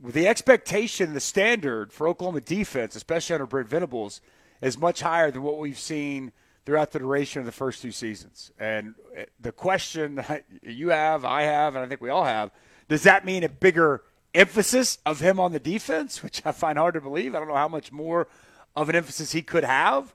the 0.00 0.28
expectation, 0.28 1.12
the 1.12 1.20
standard 1.20 1.92
for 1.92 2.06
Oklahoma 2.06 2.40
defense, 2.40 2.94
especially 2.94 3.34
under 3.34 3.46
Brent 3.46 3.68
Venables, 3.68 4.20
is 4.60 4.78
much 4.78 5.00
higher 5.00 5.30
than 5.30 5.42
what 5.42 5.58
we've 5.58 5.78
seen 5.78 6.32
throughout 6.68 6.90
the 6.90 6.98
duration 6.98 7.40
of 7.40 7.46
the 7.46 7.52
first 7.52 7.80
two 7.80 7.90
seasons. 7.90 8.52
And 8.58 8.94
uh, 9.18 9.22
the 9.40 9.52
question 9.52 10.22
you 10.62 10.90
have, 10.90 11.24
I 11.24 11.44
have, 11.44 11.74
and 11.74 11.82
I 11.82 11.88
think 11.88 12.02
we 12.02 12.10
all 12.10 12.26
have, 12.26 12.50
does 12.88 13.04
that 13.04 13.24
mean 13.24 13.42
a 13.42 13.48
bigger 13.48 14.02
emphasis 14.34 14.98
of 15.06 15.18
him 15.18 15.40
on 15.40 15.52
the 15.52 15.60
defense, 15.60 16.22
which 16.22 16.42
I 16.44 16.52
find 16.52 16.76
hard 16.76 16.92
to 16.92 17.00
believe? 17.00 17.34
I 17.34 17.38
don't 17.38 17.48
know 17.48 17.54
how 17.54 17.68
much 17.68 17.90
more 17.90 18.28
of 18.76 18.90
an 18.90 18.96
emphasis 18.96 19.32
he 19.32 19.40
could 19.40 19.64
have. 19.64 20.14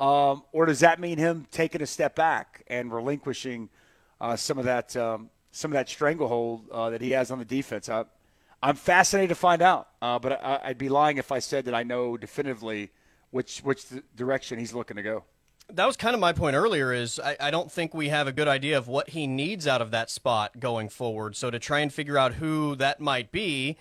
Um, 0.00 0.42
or 0.50 0.66
does 0.66 0.80
that 0.80 0.98
mean 0.98 1.18
him 1.18 1.46
taking 1.52 1.80
a 1.80 1.86
step 1.86 2.16
back 2.16 2.64
and 2.66 2.92
relinquishing 2.92 3.68
uh, 4.20 4.34
some 4.34 4.58
of 4.58 4.64
that 4.64 4.96
um, 4.96 5.30
some 5.52 5.70
of 5.70 5.74
that 5.74 5.88
stranglehold 5.88 6.68
uh, 6.72 6.90
that 6.90 7.00
he 7.00 7.12
has 7.12 7.30
on 7.30 7.38
the 7.38 7.44
defense? 7.44 7.88
I, 7.88 8.06
I'm 8.60 8.74
fascinated 8.74 9.28
to 9.28 9.36
find 9.36 9.62
out, 9.62 9.86
uh, 10.02 10.18
but 10.18 10.44
I, 10.44 10.66
would 10.66 10.78
be 10.78 10.88
lying 10.88 11.18
if 11.18 11.30
I 11.30 11.38
said 11.38 11.66
that 11.66 11.74
I 11.76 11.84
know 11.84 12.16
definitively 12.16 12.90
which 13.30 13.60
which 13.60 13.84
direction 14.16 14.58
he's 14.58 14.74
looking 14.74 14.96
to 14.96 15.04
go. 15.04 15.22
That 15.74 15.86
was 15.86 15.96
kind 15.96 16.14
of 16.14 16.20
my 16.20 16.32
point 16.32 16.56
earlier. 16.56 16.92
Is 16.92 17.18
I, 17.18 17.36
I 17.40 17.50
don't 17.50 17.70
think 17.70 17.94
we 17.94 18.08
have 18.08 18.26
a 18.26 18.32
good 18.32 18.48
idea 18.48 18.78
of 18.78 18.88
what 18.88 19.10
he 19.10 19.26
needs 19.26 19.66
out 19.66 19.82
of 19.82 19.90
that 19.90 20.10
spot 20.10 20.60
going 20.60 20.88
forward. 20.88 21.36
So 21.36 21.50
to 21.50 21.58
try 21.58 21.80
and 21.80 21.92
figure 21.92 22.18
out 22.18 22.34
who 22.34 22.76
that 22.76 23.00
might 23.00 23.32
be 23.32 23.76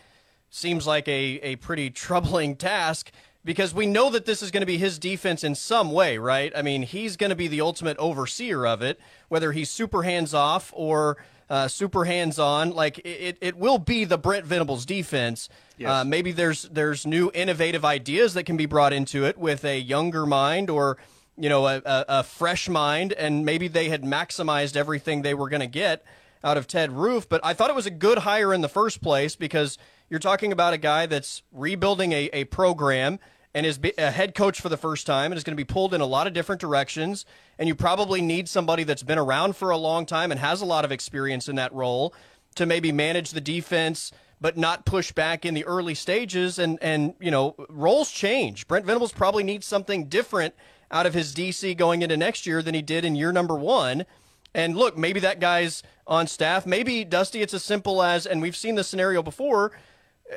seems 0.50 0.86
like 0.86 1.08
a, 1.08 1.40
a 1.42 1.56
pretty 1.58 1.90
troubling 1.92 2.56
task 2.56 3.12
because 3.44 3.74
we 3.74 3.86
know 3.86 4.10
that 4.12 4.26
this 4.26 4.44
is 4.44 4.52
going 4.52 4.62
to 4.62 4.68
be 4.68 4.78
his 4.78 5.00
defense 5.00 5.44
in 5.44 5.56
some 5.56 5.92
way, 5.92 6.18
right? 6.18 6.52
I 6.56 6.62
mean, 6.62 6.84
he's 6.84 7.18
going 7.18 7.32
to 7.32 7.36
be 7.36 7.48
the 7.48 7.62
ultimate 7.62 7.98
overseer 7.98 8.66
of 8.66 8.82
it, 8.82 9.00
whether 9.30 9.52
he's 9.52 9.70
super 9.70 10.04
hands 10.04 10.34
off 10.34 10.72
or 10.76 11.18
uh, 11.50 11.68
super 11.68 12.06
hands 12.06 12.38
on. 12.38 12.72
Like 12.72 13.00
it, 13.00 13.38
it 13.42 13.58
will 13.58 13.80
be 13.80 14.06
the 14.06 14.18
Brent 14.18 14.46
Venables 14.46 14.86
defense. 14.86 15.50
Yes. 15.78 15.90
Uh, 15.90 16.06
maybe 16.06 16.32
there's 16.32 16.64
there's 16.64 17.06
new 17.06 17.32
innovative 17.34 17.84
ideas 17.84 18.36
that 18.36 18.44
can 18.44 18.58
be 18.58 18.66
brought 18.66 18.94
into 18.94 19.26
it 19.26 19.38
with 19.38 19.66
a 19.66 19.80
younger 19.80 20.26
mind 20.26 20.70
or 20.70 20.98
you 21.42 21.50
know 21.50 21.68
a, 21.68 21.82
a, 21.84 22.06
a 22.08 22.24
fresh 22.24 22.70
mind, 22.70 23.14
and 23.14 23.46
maybe 23.46 23.68
they 23.68 23.90
had 23.90 24.04
maximized 24.04 24.76
everything 24.76 25.22
they 25.22 25.34
were 25.34 25.50
going 25.50 25.62
to 25.62 25.68
get 25.68 26.04
out 26.44 26.58
of 26.58 26.68
Ted 26.68 26.92
Roof. 26.92 27.28
But 27.28 27.42
I 27.44 27.54
thought 27.54 27.70
it 27.70 27.76
was 27.76 27.86
a 27.86 27.92
good 27.92 28.20
hire 28.20 28.54
in 28.54 28.62
the 28.62 28.70
first 28.70 29.02
place 29.02 29.36
because 29.36 29.78
you're 30.10 30.20
talking 30.20 30.52
about 30.52 30.74
a 30.74 30.78
guy 30.78 31.06
that's 31.06 31.42
rebuilding 31.52 32.12
a, 32.12 32.30
a 32.34 32.44
program 32.46 33.20
and 33.54 33.66
is 33.66 33.80
a 33.98 34.12
head 34.12 34.34
coach 34.34 34.62
for 34.62 34.70
the 34.70 34.78
first 34.78 35.06
time 35.06 35.32
and 35.32 35.38
is 35.38 35.44
going 35.44 35.56
to 35.56 35.62
be 35.62 35.66
pulled 35.66 35.94
in 35.94 36.02
a 36.02 36.06
lot 36.06 36.28
of 36.28 36.34
different 36.34 36.62
directions. 36.62 37.26
And 37.60 37.68
you 37.68 37.76
probably 37.76 38.22
need 38.22 38.48
somebody 38.48 38.84
that's 38.84 39.04
been 39.04 39.18
around 39.18 39.56
for 39.56 39.72
a 39.72 39.78
long 39.78 40.06
time 40.06 40.32
and 40.32 40.40
has 40.40 40.62
a 40.62 40.66
lot 40.66 40.86
of 40.86 40.92
experience 40.92 41.50
in 41.50 41.56
that 41.58 41.74
role 41.74 42.14
to 42.56 42.66
maybe 42.66 42.92
manage 42.92 43.32
the 43.32 43.42
defense, 43.42 44.12
but 44.40 44.58
not 44.58 44.86
push 44.86 45.12
back 45.12 45.46
in 45.46 45.54
the 45.54 45.66
early 45.66 45.96
stages. 45.96 46.60
And, 46.60 46.80
and 46.82 47.14
you 47.20 47.32
know, 47.32 47.56
roles 47.70 48.12
change. 48.12 48.68
Brent 48.68 48.86
Venables 48.86 49.12
probably 49.12 49.44
needs 49.44 49.66
something 49.66 50.06
different 50.06 50.54
out 50.92 51.06
of 51.06 51.14
his 51.14 51.34
DC 51.34 51.76
going 51.78 52.02
into 52.02 52.18
next 52.18 52.46
year 52.46 52.62
than 52.62 52.76
he 52.76 52.82
did 52.82 53.06
in 53.06 53.16
year 53.16 53.32
number 53.32 53.56
one. 53.56 54.06
And 54.54 54.76
look, 54.76 54.98
maybe 54.98 55.22
that 55.22 55.40
guy's 55.40 55.82
on 56.06 56.28
staff. 56.28 56.66
Maybe, 56.66 57.06
Dusty, 57.06 57.42
it's 57.42 57.54
as 57.54 57.64
simple 57.64 58.04
as, 58.04 58.26
and 58.26 58.42
we've 58.42 58.56
seen 58.56 58.76
the 58.76 58.84
scenario 58.84 59.24
before 59.24 59.72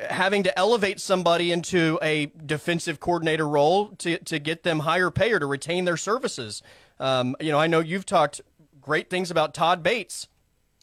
having 0.09 0.43
to 0.43 0.59
elevate 0.59 0.99
somebody 0.99 1.51
into 1.51 1.97
a 2.01 2.27
defensive 2.45 2.99
coordinator 2.99 3.47
role 3.47 3.89
to, 3.97 4.17
to 4.19 4.39
get 4.39 4.63
them 4.63 4.79
higher 4.79 5.09
pay 5.09 5.31
or 5.31 5.39
to 5.39 5.45
retain 5.45 5.85
their 5.85 5.97
services. 5.97 6.61
Um, 6.99 7.35
you 7.39 7.51
know, 7.51 7.59
I 7.59 7.67
know 7.67 7.79
you've 7.79 8.05
talked 8.05 8.41
great 8.81 9.09
things 9.09 9.31
about 9.31 9.53
Todd 9.53 9.83
Bates, 9.83 10.27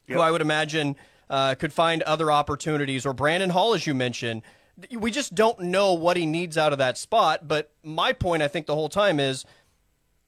yep. 0.07 0.17
who 0.17 0.23
I 0.23 0.31
would 0.31 0.41
imagine 0.41 0.97
uh, 1.29 1.55
could 1.55 1.73
find 1.73 2.02
other 2.02 2.31
opportunities, 2.31 3.07
or 3.07 3.12
Brandon 3.12 3.50
Hall, 3.50 3.75
as 3.75 3.87
you 3.87 3.95
mentioned. 3.95 4.43
We 4.91 5.11
just 5.11 5.35
don't 5.35 5.61
know 5.61 5.93
what 5.93 6.17
he 6.17 6.26
needs 6.26 6.59
out 6.59 6.73
of 6.73 6.79
that 6.79 6.99
spot. 6.99 7.47
But 7.47 7.71
my 7.83 8.12
point, 8.12 8.43
I 8.43 8.49
think, 8.49 8.67
the 8.67 8.75
whole 8.75 8.88
time 8.88 9.21
is 9.21 9.45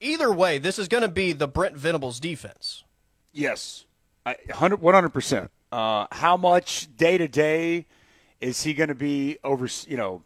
either 0.05 0.31
way, 0.31 0.57
this 0.57 0.79
is 0.79 0.87
going 0.87 1.03
to 1.03 1.09
be 1.09 1.33
the 1.33 1.47
Brent 1.47 1.75
Venables 1.75 2.19
defense. 2.19 2.83
Yes, 3.33 3.85
100%. 4.25 5.49
Uh, 5.71 6.07
how 6.11 6.37
much 6.37 6.95
day 6.95 7.17
to 7.17 7.27
day 7.27 7.85
is 8.39 8.63
he 8.63 8.73
going 8.73 8.89
to 8.89 8.95
be 8.95 9.37
over, 9.43 9.67
you 9.87 9.97
know, 9.97 10.23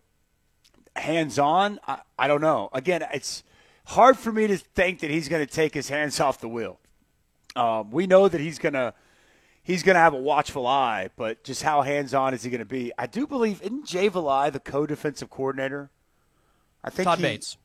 hands 0.95 1.39
on? 1.39 1.79
I, 1.87 2.01
I 2.17 2.27
don't 2.27 2.41
know. 2.41 2.69
Again, 2.73 3.03
it's 3.13 3.43
hard 3.85 4.17
for 4.17 4.31
me 4.31 4.47
to 4.47 4.57
think 4.57 4.99
that 4.99 5.09
he's 5.09 5.27
going 5.27 5.45
to 5.45 5.51
take 5.51 5.73
his 5.73 5.89
hands 5.89 6.19
off 6.19 6.39
the 6.39 6.49
wheel. 6.49 6.79
Um, 7.55 7.89
we 7.89 8.05
know 8.05 8.27
that 8.27 8.39
he's 8.39 8.59
going 8.59 8.73
to 8.73 8.93
he's 9.63 9.83
going 9.83 9.95
to 9.95 9.99
have 9.99 10.13
a 10.13 10.17
watchful 10.17 10.67
eye, 10.67 11.09
but 11.15 11.43
just 11.43 11.63
how 11.63 11.81
hands 11.81 12.13
on 12.13 12.33
is 12.33 12.43
he 12.43 12.49
going 12.49 12.59
to 12.59 12.65
be? 12.65 12.91
I 12.97 13.07
do 13.07 13.25
believe 13.25 13.61
isn't 13.61 13.85
Jay 13.85 14.09
Valai 14.09 14.51
the 14.51 14.59
co-defensive 14.59 15.29
coordinator? 15.29 15.89
I 16.83 16.89
think 16.89 17.05
Todd 17.05 17.17
he, 17.17 17.23
Bates. 17.23 17.57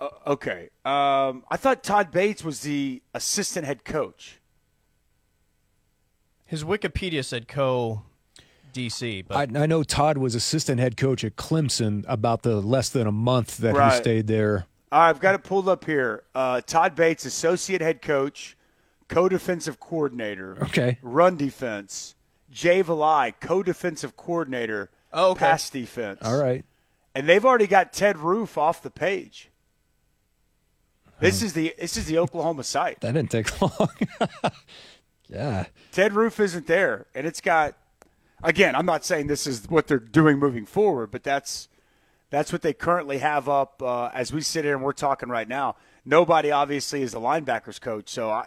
Uh, 0.00 0.08
okay, 0.28 0.70
um, 0.84 1.44
I 1.50 1.56
thought 1.56 1.82
Todd 1.82 2.10
Bates 2.10 2.44
was 2.44 2.60
the 2.60 3.02
assistant 3.14 3.66
head 3.66 3.84
coach. 3.84 4.40
His 6.44 6.64
Wikipedia 6.64 7.24
said 7.24 7.48
co 7.48 8.02
DC. 8.72 9.24
But 9.26 9.56
I, 9.56 9.62
I, 9.62 9.66
know 9.66 9.82
Todd 9.82 10.18
was 10.18 10.34
assistant 10.34 10.80
head 10.80 10.96
coach 10.96 11.24
at 11.24 11.36
Clemson 11.36 12.04
about 12.06 12.42
the 12.42 12.60
less 12.60 12.88
than 12.88 13.06
a 13.06 13.12
month 13.12 13.58
that 13.58 13.74
right. 13.74 13.92
he 13.92 13.98
stayed 13.98 14.26
there. 14.26 14.66
I've 14.90 15.20
got 15.20 15.34
it 15.34 15.42
pulled 15.42 15.68
up 15.68 15.84
here. 15.84 16.24
Uh, 16.34 16.60
Todd 16.60 16.94
Bates, 16.94 17.24
associate 17.24 17.80
head 17.80 18.00
coach, 18.00 18.56
co-defensive 19.08 19.80
coordinator. 19.80 20.56
Okay. 20.64 20.98
Run 21.02 21.36
defense. 21.36 22.14
Jay 22.50 22.82
Valai, 22.82 23.34
co-defensive 23.40 24.16
coordinator. 24.16 24.90
Oh, 25.12 25.32
okay. 25.32 25.40
Pass 25.40 25.68
defense. 25.70 26.20
All 26.22 26.40
right. 26.40 26.64
And 27.14 27.28
they've 27.28 27.44
already 27.44 27.66
got 27.66 27.92
Ted 27.92 28.18
Roof 28.18 28.56
off 28.56 28.82
the 28.82 28.90
page. 28.90 29.47
This 31.20 31.40
hmm. 31.40 31.46
is 31.46 31.52
the 31.52 31.74
this 31.78 31.96
is 31.96 32.06
the 32.06 32.18
Oklahoma 32.18 32.64
site. 32.64 33.00
That 33.00 33.12
didn't 33.12 33.30
take 33.30 33.60
long. 33.80 33.90
yeah. 35.28 35.66
Ted 35.92 36.12
Roof 36.12 36.40
isn't 36.40 36.66
there, 36.66 37.06
and 37.14 37.26
it's 37.26 37.40
got 37.40 37.76
again, 38.42 38.74
I'm 38.74 38.86
not 38.86 39.04
saying 39.04 39.26
this 39.26 39.46
is 39.46 39.68
what 39.68 39.86
they're 39.86 39.98
doing 39.98 40.38
moving 40.38 40.66
forward, 40.66 41.10
but 41.10 41.22
that's 41.22 41.68
that's 42.30 42.52
what 42.52 42.62
they 42.62 42.72
currently 42.72 43.18
have 43.18 43.48
up 43.48 43.82
uh, 43.82 44.10
as 44.12 44.32
we 44.32 44.42
sit 44.42 44.64
here 44.64 44.74
and 44.74 44.82
we're 44.82 44.92
talking 44.92 45.28
right 45.28 45.48
now. 45.48 45.76
Nobody 46.04 46.50
obviously 46.50 47.02
is 47.02 47.12
the 47.12 47.20
linebackers 47.20 47.80
coach, 47.80 48.08
so 48.08 48.30
I, 48.30 48.46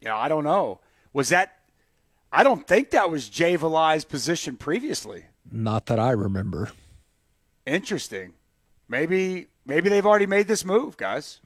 you 0.00 0.08
know, 0.08 0.16
I 0.16 0.28
don't 0.28 0.44
know. 0.44 0.80
Was 1.12 1.28
that? 1.30 1.54
I 2.30 2.42
don't 2.42 2.66
think 2.66 2.90
that 2.90 3.10
was 3.10 3.28
Jay 3.28 3.56
Valai's 3.56 4.04
position 4.04 4.56
previously. 4.56 5.24
Not 5.50 5.86
that 5.86 5.98
I 5.98 6.10
remember. 6.10 6.70
Interesting. 7.64 8.34
Maybe 8.88 9.48
maybe 9.64 9.88
they've 9.88 10.06
already 10.06 10.26
made 10.26 10.48
this 10.48 10.64
move, 10.64 10.96
guys. 10.96 11.40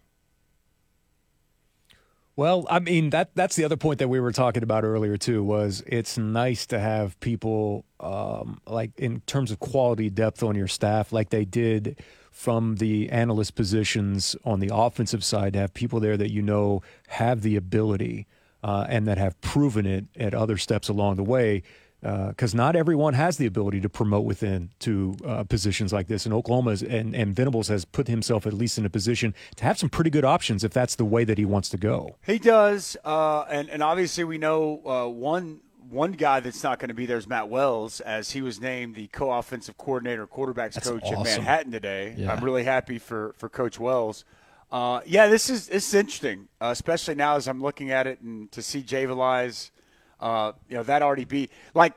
Well, 2.35 2.67
I 2.71 2.79
mean 2.79 3.11
that 3.11 3.31
that's 3.35 3.57
the 3.57 3.65
other 3.65 3.77
point 3.77 3.99
that 3.99 4.09
we 4.09 4.19
were 4.19 4.33
talking 4.33 4.63
about 4.63 4.85
earlier 4.85 5.19
too 5.19 5.45
was 5.45 5.83
it's 5.87 6.17
nice 6.17 6.65
to 6.67 6.79
have 6.79 7.19
people 7.21 7.85
um, 8.01 8.61
like 8.67 8.93
in 8.99 9.21
terms 9.21 9.51
of 9.51 9.61
quality 9.61 10.09
depth 10.09 10.43
on 10.43 10.57
your 10.57 10.69
staff 10.69 11.13
like 11.13 11.29
they 11.29 11.45
did 11.45 12.03
from 12.31 12.77
the 12.77 13.11
analyst 13.11 13.55
positions 13.55 14.35
on 14.45 14.61
the 14.61 14.71
offensive 14.73 15.23
side 15.23 15.53
to 15.53 15.59
have 15.59 15.75
people 15.75 16.01
there 16.01 16.17
that 16.17 16.33
you 16.33 16.41
know 16.41 16.81
have 17.09 17.43
the 17.43 17.57
ability 17.57 18.27
uh, 18.65 18.87
and 18.89 19.07
that 19.07 19.19
have 19.19 19.39
proven 19.43 19.85
it 19.85 20.07
at 20.17 20.33
other 20.33 20.57
steps 20.57 20.89
along 20.89 21.17
the 21.17 21.23
way 21.23 21.63
because 22.03 22.53
uh, 22.53 22.57
not 22.57 22.75
everyone 22.75 23.15
has 23.15 23.37
the 23.37 23.47
ability 23.47 23.81
to 23.81 23.89
promote 23.89 24.25
within 24.25 24.71
to 24.81 25.17
uh, 25.25 25.45
positions 25.45 25.93
like 25.93 26.09
this. 26.09 26.27
And 26.27 26.35
Oklahoma 26.35 26.77
and, 26.89 27.15
and 27.15 27.35
Venables 27.35 27.69
has 27.69 27.85
put 27.85 28.09
himself 28.09 28.45
at 28.45 28.53
least 28.53 28.77
in 28.77 28.85
a 28.85 28.91
position 28.91 29.35
to 29.57 29.65
have 29.65 29.79
some 29.79 29.89
pretty 29.89 30.11
good 30.11 30.25
options 30.25 30.65
if 30.65 30.73
that's 30.73 30.97
the 30.97 31.05
way 31.05 31.23
that 31.25 31.39
he 31.39 31.45
wants 31.45 31.69
to 31.69 31.77
go. 31.77 32.17
He 32.27 32.39
does, 32.39 32.97
uh, 33.05 33.43
and 33.43 33.71
and 33.71 33.83
obviously 33.83 34.25
we 34.25 34.37
know 34.37 34.83
uh, 34.85 35.09
one 35.09 35.61
one 35.89 36.13
guy 36.13 36.41
that's 36.41 36.65
not 36.65 36.81
going 36.81 36.89
to 36.89 36.95
be 36.95 37.07
there 37.07 37.19
is 37.19 37.29
Matt 37.29 37.49
Wells, 37.49 38.01
as 38.01 38.33
he 38.33 38.43
was 38.43 38.61
named 38.61 38.97
the 38.97 39.07
co-offensive 39.09 39.77
coordinator, 39.77 40.27
quarterbacks 40.27 40.75
that's 40.75 40.89
coach 40.89 41.03
awesome. 41.05 41.19
in 41.19 41.23
Manhattan 41.25 41.71
today. 41.71 42.15
Yeah. 42.17 42.33
I'm 42.33 42.43
really 42.43 42.65
happy 42.65 42.99
for 42.99 43.35
for 43.39 43.49
Coach 43.49 43.79
Wells. 43.79 44.25
Uh, 44.73 45.03
yeah, 45.07 45.29
this 45.29 45.49
is 45.49 45.69
this 45.69 45.87
is 45.87 45.95
interesting, 45.95 46.49
uh, 46.61 46.71
especially 46.73 47.15
now 47.15 47.37
as 47.37 47.47
I'm 47.47 47.63
looking 47.63 47.93
at 47.93 48.09
it 48.09 48.21
and 48.23 48.51
to 48.51 48.61
see 48.61 48.83
Jay 48.83 49.05
Valai's– 49.05 49.71
uh, 50.23 50.53
you 50.69 50.77
know, 50.77 50.85
that 50.85 51.03
already 51.03 51.25
be 51.25 51.51
like 51.75 51.95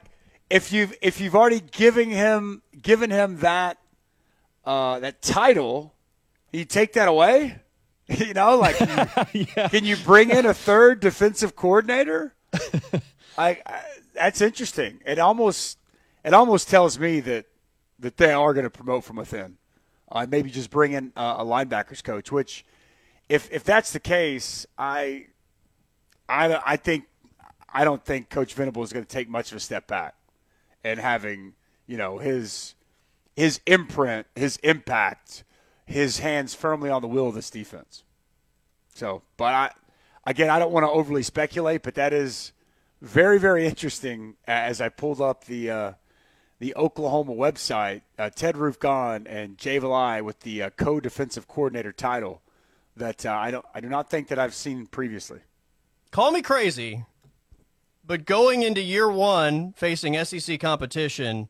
if 0.50 0.74
you've 0.74 0.94
if 1.02 1.22
you've 1.22 1.36
already 1.36 1.60
given 1.60 2.10
him 2.10 2.64
given 2.82 3.12
him 3.12 3.38
that 3.40 3.78
uh, 4.66 5.00
that 5.00 5.22
title, 5.22 5.94
you 6.52 6.66
take 6.66 6.94
that 6.94 7.08
away. 7.08 7.62
You 8.08 8.36
know, 8.36 8.58
like 8.58 8.80
yeah. 9.34 9.68
can 9.68 9.84
you 9.84 9.96
bring 9.96 10.30
in 10.30 10.46
a 10.46 10.54
third 10.54 11.00
defensive 11.00 11.56
coordinator? 11.56 12.36
I, 13.36 13.60
I, 13.66 13.82
that's 14.14 14.42
interesting. 14.42 15.02
It 15.08 15.18
almost 15.18 15.80
it 16.24 16.32
almost 16.32 16.70
tells 16.70 17.00
me 17.00 17.20
that 17.22 17.48
that 17.98 18.18
they 18.18 18.32
are 18.32 18.54
going 18.54 18.66
to 18.66 18.70
promote 18.70 19.06
from 19.06 19.16
within. 19.16 19.58
Uh, 20.12 20.28
maybe 20.30 20.52
just 20.52 20.70
bring 20.70 20.92
in 20.92 21.14
uh, 21.16 21.38
a 21.40 21.44
linebackers 21.44 22.04
coach. 22.04 22.32
Which, 22.32 22.64
if 23.28 23.52
if 23.52 23.64
that's 23.64 23.92
the 23.92 24.00
case, 24.00 24.68
I 24.78 25.26
I 26.30 26.62
I 26.64 26.78
think 26.78 27.06
I 27.76 27.84
don't 27.84 28.04
think 28.04 28.30
Coach 28.30 28.54
Venable 28.54 28.84
is 28.84 28.94
going 28.94 29.04
to 29.04 29.12
take 29.12 29.28
much 29.28 29.52
of 29.52 29.58
a 29.58 29.60
step 29.60 29.86
back 29.86 30.16
and 30.82 30.98
having 30.98 31.56
you 31.86 31.98
know 31.98 32.20
his 32.20 32.74
his 33.36 33.60
imprint, 33.66 34.28
his 34.34 34.56
impact, 34.64 35.44
his 35.86 36.20
hands 36.20 36.56
firmly 36.56 36.90
on 36.90 37.02
the 37.02 37.08
wheel 37.10 37.28
of 37.28 37.36
this 37.36 37.50
defense. 37.50 38.04
So, 38.94 39.24
but 39.36 39.54
I 39.54 39.72
again, 40.26 40.50
I 40.50 40.58
don't 40.58 40.72
want 40.72 40.86
to 40.86 40.90
overly 40.90 41.22
speculate, 41.22 41.84
but 41.84 41.96
that 41.96 42.14
is 42.14 42.54
very 43.02 43.38
very 43.40 43.66
interesting. 43.68 44.38
As 44.48 44.80
I 44.80 44.88
pulled 44.88 45.20
up 45.20 45.44
the 45.44 45.70
uh, 45.70 45.92
the 46.60 46.74
Oklahoma 46.78 47.34
website, 47.34 48.04
uh, 48.18 48.30
Ted 48.30 48.56
Roof 48.56 48.80
gone 48.80 49.28
and 49.28 49.58
Jay 49.58 49.82
Valai 49.82 50.24
with 50.24 50.40
the 50.40 50.64
uh, 50.64 50.70
co-defensive 50.78 51.50
coordinator 51.50 51.92
title 51.92 52.42
that 52.96 53.26
uh, 53.26 53.34
I 53.34 53.52
don't 53.52 53.66
I 53.76 53.82
do 53.82 53.90
not 53.90 54.10
think 54.10 54.30
that 54.30 54.40
I've 54.40 54.56
seen 54.56 54.86
previously. 54.88 55.42
Call 56.12 56.32
me 56.32 56.42
crazy, 56.42 57.04
but 58.06 58.26
going 58.26 58.64
into 58.64 58.82
year 58.82 59.10
one 59.10 59.74
facing 59.74 60.24
SEC 60.24 60.60
competition, 60.60 61.50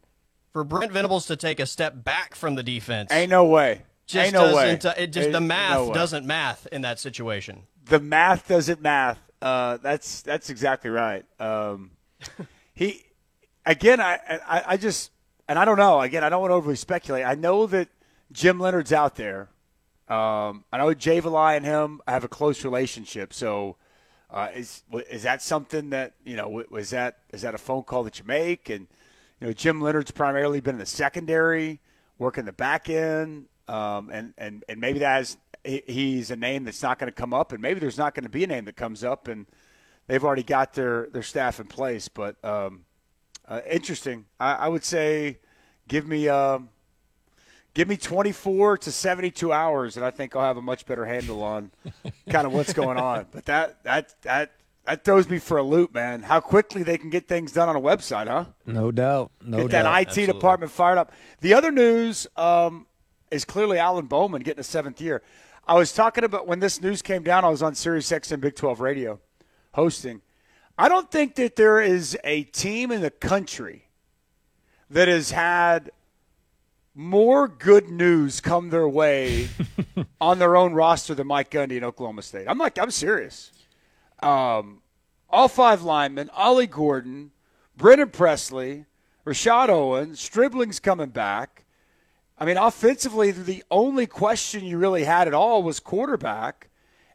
for 0.53 0.63
Brent 0.63 0.91
Venables 0.91 1.27
to 1.27 1.35
take 1.35 1.59
a 1.59 1.65
step 1.65 2.03
back 2.03 2.35
from 2.35 2.55
the 2.55 2.63
defense, 2.63 3.11
ain't 3.11 3.29
no 3.29 3.45
way. 3.45 3.81
Just 4.07 4.25
ain't 4.25 4.33
no 4.33 4.55
way. 4.55 4.71
It 4.71 4.81
just 4.81 5.17
Ain't 5.17 5.33
the 5.33 5.41
math 5.41 5.87
no 5.87 5.93
doesn't 5.93 6.25
math 6.25 6.67
in 6.71 6.83
that 6.83 6.99
situation. 6.99 7.63
The 7.85 7.99
math 7.99 8.47
doesn't 8.47 8.81
math. 8.81 9.19
Uh, 9.41 9.77
that's 9.77 10.21
that's 10.21 10.49
exactly 10.49 10.89
right. 10.89 11.25
Um, 11.39 11.91
he 12.73 13.03
again, 13.65 13.99
I, 13.99 14.19
I 14.47 14.63
I 14.67 14.77
just 14.77 15.11
and 15.47 15.57
I 15.57 15.65
don't 15.65 15.77
know. 15.77 16.01
Again, 16.01 16.23
I 16.23 16.29
don't 16.29 16.41
want 16.41 16.51
to 16.51 16.55
overly 16.55 16.75
speculate. 16.75 17.25
I 17.25 17.35
know 17.35 17.65
that 17.67 17.89
Jim 18.31 18.59
Leonhard's 18.59 18.93
out 18.93 19.15
there. 19.15 19.49
Um, 20.07 20.65
I 20.71 20.77
know 20.77 20.93
Jay 20.93 21.19
Valai 21.19 21.57
and 21.57 21.65
him 21.65 21.99
have 22.07 22.23
a 22.23 22.27
close 22.27 22.63
relationship. 22.63 23.33
So 23.33 23.77
uh, 24.35 24.49
is 24.53 24.83
is 25.09 25.23
that 25.23 25.41
something 25.41 25.91
that 25.91 26.13
you 26.25 26.35
know 26.35 26.61
was 26.69 26.89
that 26.89 27.19
is 27.31 27.41
that 27.43 27.55
a 27.55 27.57
phone 27.57 27.83
call 27.83 28.03
that 28.03 28.19
you 28.19 28.25
make? 28.25 28.69
And 28.69 28.85
you 29.39 29.47
know, 29.47 29.53
Jim 29.53 29.79
Leonhard's 29.79 30.11
primarily 30.11 30.59
been 30.59 30.75
in 30.75 30.79
the 30.79 30.85
secondary, 30.85 31.79
working 32.19 32.43
the 32.43 32.51
back 32.51 32.89
end, 32.89 33.45
um, 33.69 34.09
and 34.11 34.33
and 34.37 34.65
and 34.67 34.81
maybe 34.81 34.99
that 34.99 35.21
is 35.21 35.37
he's 35.63 36.31
a 36.31 36.35
name 36.35 36.65
that's 36.65 36.83
not 36.83 36.99
going 36.99 37.09
to 37.09 37.15
come 37.15 37.33
up, 37.33 37.53
and 37.53 37.61
maybe 37.61 37.79
there's 37.79 37.97
not 37.97 38.13
going 38.13 38.25
to 38.25 38.29
be 38.29 38.43
a 38.43 38.47
name 38.47 38.65
that 38.65 38.75
comes 38.75 39.05
up, 39.05 39.29
and 39.29 39.45
they've 40.07 40.23
already 40.23 40.43
got 40.43 40.73
their 40.73 41.07
their 41.13 41.23
staff 41.23 41.61
in 41.61 41.67
place. 41.67 42.09
But 42.09 42.35
um, 42.43 42.83
uh, 43.47 43.61
interesting, 43.69 44.25
I, 44.37 44.53
I, 44.55 44.67
would 44.67 44.83
say, 44.83 45.39
give 45.87 46.05
me. 46.05 46.27
Um, 46.27 46.69
give 47.75 47.87
me 47.87 47.97
24 47.97 48.79
to 48.79 48.91
72 48.91 49.53
hours, 49.53 49.97
and 49.97 50.05
I 50.05 50.09
think 50.09 50.35
I'll 50.35 50.41
have 50.41 50.57
a 50.57 50.61
much 50.61 50.87
better 50.87 51.05
handle 51.05 51.43
on 51.43 51.69
kind 52.29 52.47
of 52.47 52.53
what's 52.53 52.73
going 52.73 52.97
on. 52.97 53.27
But 53.31 53.45
that 53.45 53.83
that 53.83 54.15
that 54.23 54.51
that 54.85 55.03
throws 55.03 55.29
me 55.29 55.37
for 55.37 55.57
a 55.57 55.63
loop, 55.63 55.93
man. 55.93 56.23
How 56.23 56.39
quickly 56.39 56.81
they 56.81 56.97
can 56.97 57.11
get 57.11 57.27
things 57.27 57.51
done 57.51 57.69
on 57.69 57.75
a 57.75 57.81
website, 57.81 58.27
huh? 58.27 58.45
No 58.65 58.91
doubt. 58.91 59.31
No 59.41 59.57
get 59.57 59.71
doubt. 59.71 59.83
that 59.83 60.01
IT 60.01 60.07
Absolutely. 60.07 60.33
department 60.33 60.71
fired 60.71 60.97
up. 60.97 61.11
The 61.41 61.53
other 61.53 61.71
news 61.71 62.25
um, 62.35 62.87
is 63.29 63.45
clearly 63.45 63.77
Alan 63.77 64.05
Bowman 64.05 64.41
getting 64.41 64.61
a 64.61 64.63
seventh 64.63 64.99
year. 65.01 65.21
I 65.67 65.75
was 65.75 65.93
talking 65.93 66.23
about 66.23 66.47
when 66.47 66.59
this 66.59 66.81
news 66.81 67.01
came 67.01 67.23
down. 67.23 67.43
I 67.43 67.49
was 67.49 67.61
on 67.61 67.75
Sirius 67.75 68.09
XM 68.11 68.39
Big 68.39 68.55
12 68.55 68.79
Radio 68.79 69.19
hosting. 69.73 70.21
I 70.77 70.87
don't 70.89 71.09
think 71.09 71.35
that 71.35 71.55
there 71.55 71.81
is 71.81 72.17
a 72.23 72.43
team 72.43 72.91
in 72.91 73.01
the 73.01 73.09
country 73.09 73.87
that 74.89 75.07
has 75.07 75.31
had 75.31 75.91
more 76.95 77.49
good 77.49 77.89
news 77.89 78.39
come 78.39 78.69
their 78.69 78.87
way 78.87 79.49
on 80.21 80.39
their 80.39 80.55
own 80.55 80.73
roster 80.73 81.13
than 81.13 81.27
Mike 81.27 81.51
Gundy 81.51 81.77
in 81.77 81.83
Oklahoma 81.83 82.21
State. 82.21 82.45
I'm 82.47 82.57
like, 82.57 82.79
I'm 82.79 82.91
serious. 82.91 83.51
Um, 84.23 84.81
all 85.29 85.49
five 85.49 85.81
linemen, 85.81 86.29
Ollie 86.33 86.67
Gordon, 86.67 87.31
Brennan 87.75 88.09
Presley, 88.09 88.85
Rashod 89.25 89.69
Owens, 89.69 90.19
Stribling's 90.19 90.79
coming 90.79 91.09
back. 91.09 91.65
I 92.37 92.45
mean, 92.45 92.57
offensively, 92.57 93.31
the 93.31 93.63
only 93.69 94.07
question 94.07 94.63
you 94.63 94.77
really 94.77 95.03
had 95.03 95.27
at 95.27 95.33
all 95.33 95.63
was 95.63 95.79
quarterback. 95.79 96.69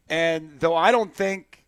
And 0.09 0.59
though 0.59 0.75
I 0.75 0.91
don't 0.91 1.13
think 1.13 1.65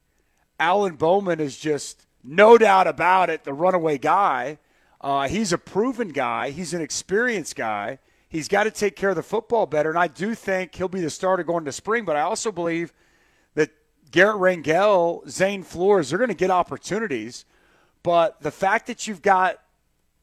Alan 0.60 0.96
Bowman 0.96 1.40
is 1.40 1.58
just 1.58 2.06
no 2.24 2.58
doubt 2.58 2.88
about 2.88 3.30
it, 3.30 3.44
the 3.44 3.54
runaway 3.54 3.98
guy, 3.98 4.60
uh, 5.04 5.28
he's 5.28 5.52
a 5.52 5.58
proven 5.58 6.10
guy. 6.10 6.52
He's 6.52 6.74
an 6.74 6.82
experienced 6.82 7.58
guy. 7.58 8.00
He's 8.30 8.48
got 8.48 8.64
to 8.64 8.72
take 8.72 8.96
care 8.96 9.10
of 9.10 9.18
the 9.18 9.24
football 9.24 9.66
better. 9.66 9.90
And 9.90 10.00
I 10.00 10.08
do 10.08 10.34
think 10.34 10.74
he'll 10.74 10.88
be 10.88 11.02
the 11.02 11.10
starter 11.10 11.44
going 11.44 11.66
to 11.66 11.74
spring. 11.74 12.06
But 12.06 12.16
I 12.16 12.22
also 12.22 12.52
believe 12.52 12.94
that 13.54 13.70
Garret 14.12 14.38
Rangel, 14.38 15.28
Zane 15.30 15.62
Flores, 15.62 16.10
they're 16.10 16.18
going 16.18 16.30
to 16.30 16.34
get 16.34 16.50
opportunities. 16.50 17.44
But 18.02 18.42
the 18.42 18.50
fact 18.50 18.88
that 18.88 19.06
you've 19.06 19.22
got, 19.22 19.60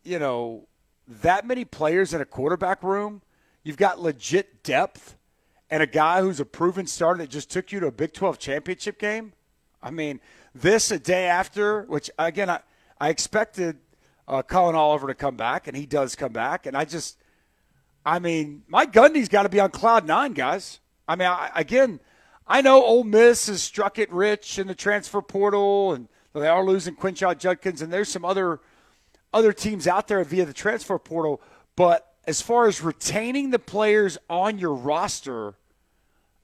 you 0.02 0.18
know, 0.18 0.66
that 1.06 1.46
many 1.46 1.64
players 1.64 2.14
in 2.14 2.22
a 2.22 2.24
quarterback 2.24 2.82
room, 2.82 3.20
you've 3.62 3.76
got 3.76 4.00
legit 4.00 4.62
depth, 4.62 5.16
and 5.70 5.82
a 5.82 5.86
guy 5.86 6.20
who's 6.22 6.40
a 6.40 6.44
proven 6.44 6.86
starter 6.86 7.18
that 7.18 7.30
just 7.30 7.50
took 7.50 7.70
you 7.70 7.80
to 7.80 7.86
a 7.86 7.92
Big 7.92 8.12
12 8.12 8.38
championship 8.38 8.98
game. 8.98 9.34
I 9.82 9.90
mean, 9.90 10.20
this 10.54 10.90
a 10.90 10.98
day 10.98 11.26
after, 11.26 11.82
which 11.82 12.10
again, 12.18 12.50
I, 12.50 12.60
I 13.00 13.10
expected 13.10 13.78
uh, 14.28 14.42
Collin 14.42 14.76
Oliver 14.76 15.08
to 15.08 15.14
come 15.14 15.36
back, 15.36 15.66
and 15.66 15.76
he 15.76 15.86
does 15.86 16.14
come 16.14 16.32
back. 16.32 16.66
And 16.66 16.76
I 16.76 16.84
just, 16.84 17.18
I 18.04 18.18
mean, 18.18 18.62
Mike 18.68 18.92
Gundy's 18.92 19.28
got 19.28 19.42
to 19.42 19.48
be 19.48 19.60
on 19.60 19.70
cloud 19.70 20.06
nine, 20.06 20.32
guys. 20.32 20.80
I 21.08 21.16
mean, 21.16 21.28
I, 21.28 21.50
again, 21.54 22.00
I 22.46 22.62
know 22.62 22.84
Ole 22.84 23.04
Miss 23.04 23.46
has 23.46 23.62
struck 23.62 23.98
it 23.98 24.12
rich 24.12 24.58
in 24.58 24.66
the 24.66 24.74
transfer 24.74 25.22
portal, 25.22 25.92
and 25.92 26.08
they 26.32 26.48
are 26.48 26.64
losing 26.64 26.96
Quinshon 26.96 27.38
Judkins, 27.38 27.82
and 27.82 27.92
there's 27.92 28.08
some 28.08 28.24
other 28.24 28.60
other 29.32 29.52
teams 29.52 29.86
out 29.86 30.08
there 30.08 30.22
via 30.24 30.44
the 30.44 30.52
transfer 30.52 30.98
portal. 30.98 31.40
But 31.76 32.12
as 32.26 32.42
far 32.42 32.66
as 32.66 32.82
retaining 32.82 33.50
the 33.50 33.58
players 33.58 34.18
on 34.28 34.58
your 34.58 34.74
roster, 34.74 35.54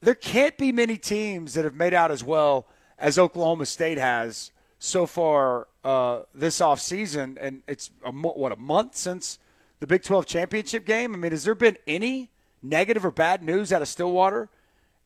there 0.01 0.15
can't 0.15 0.57
be 0.57 0.73
many 0.73 0.97
teams 0.97 1.55
that 1.55 1.65
have 1.65 1.75
made 1.75 1.95
out 1.95 2.11
as 2.11 2.23
well 2.23 2.69
as 2.99 3.19
Oklahoma 3.19 3.67
State 3.67 3.99
has 3.99 4.51
so 4.79 5.07
far 5.07 5.69
uh, 5.85 6.21
this 6.35 6.61
offseason. 6.61 7.37
And 7.41 7.63
it's 7.67 7.91
a, 8.05 8.13
what 8.13 8.53
a 8.53 8.57
month 8.57 8.97
since 8.97 9.39
the 9.81 9.87
Big 9.87 10.03
12 10.03 10.27
championship 10.27 10.85
game? 10.85 11.15
I 11.15 11.19
mean, 11.19 11.33
has 11.33 11.45
there 11.45 11.55
been 11.55 11.77
any 11.87 12.31
negative 12.63 13.05
or 13.05 13.11
bad 13.11 13.43
news 13.43 13.73
out 13.73 13.83
of 13.83 13.89
Stillwater 13.89 14.49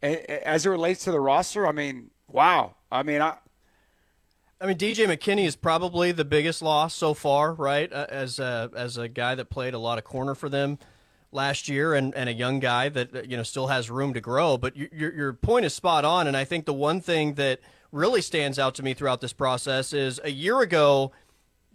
as 0.02 0.66
it 0.66 0.70
relates 0.70 1.04
to 1.04 1.10
the 1.10 1.20
roster? 1.20 1.66
I 1.66 1.72
mean, 1.72 2.10
wow. 2.28 2.74
I 2.90 3.02
mean, 3.02 3.20
I. 3.20 3.36
I 4.62 4.66
mean, 4.66 4.76
DJ 4.76 5.06
McKinney 5.06 5.46
is 5.46 5.56
probably 5.56 6.12
the 6.12 6.24
biggest 6.24 6.60
loss 6.60 6.94
so 6.94 7.14
far, 7.14 7.54
right? 7.54 7.90
Uh, 7.90 8.04
as 8.10 8.38
a, 8.38 8.70
as 8.76 8.98
a 8.98 9.08
guy 9.08 9.34
that 9.34 9.48
played 9.48 9.72
a 9.72 9.78
lot 9.78 9.96
of 9.96 10.04
corner 10.04 10.34
for 10.34 10.50
them 10.50 10.78
last 11.32 11.66
year, 11.66 11.94
and, 11.94 12.14
and 12.14 12.28
a 12.28 12.32
young 12.34 12.60
guy 12.60 12.90
that 12.90 13.30
you 13.30 13.38
know 13.38 13.42
still 13.42 13.68
has 13.68 13.90
room 13.90 14.12
to 14.12 14.20
grow. 14.20 14.58
But 14.58 14.76
your 14.76 15.14
your 15.14 15.32
point 15.32 15.64
is 15.64 15.72
spot 15.72 16.04
on, 16.04 16.26
and 16.26 16.36
I 16.36 16.44
think 16.44 16.66
the 16.66 16.74
one 16.74 17.00
thing 17.00 17.34
that 17.34 17.60
really 17.92 18.22
stands 18.22 18.58
out 18.58 18.74
to 18.76 18.82
me 18.82 18.94
throughout 18.94 19.20
this 19.20 19.32
process 19.32 19.92
is 19.92 20.20
a 20.22 20.30
year 20.30 20.60
ago 20.60 21.12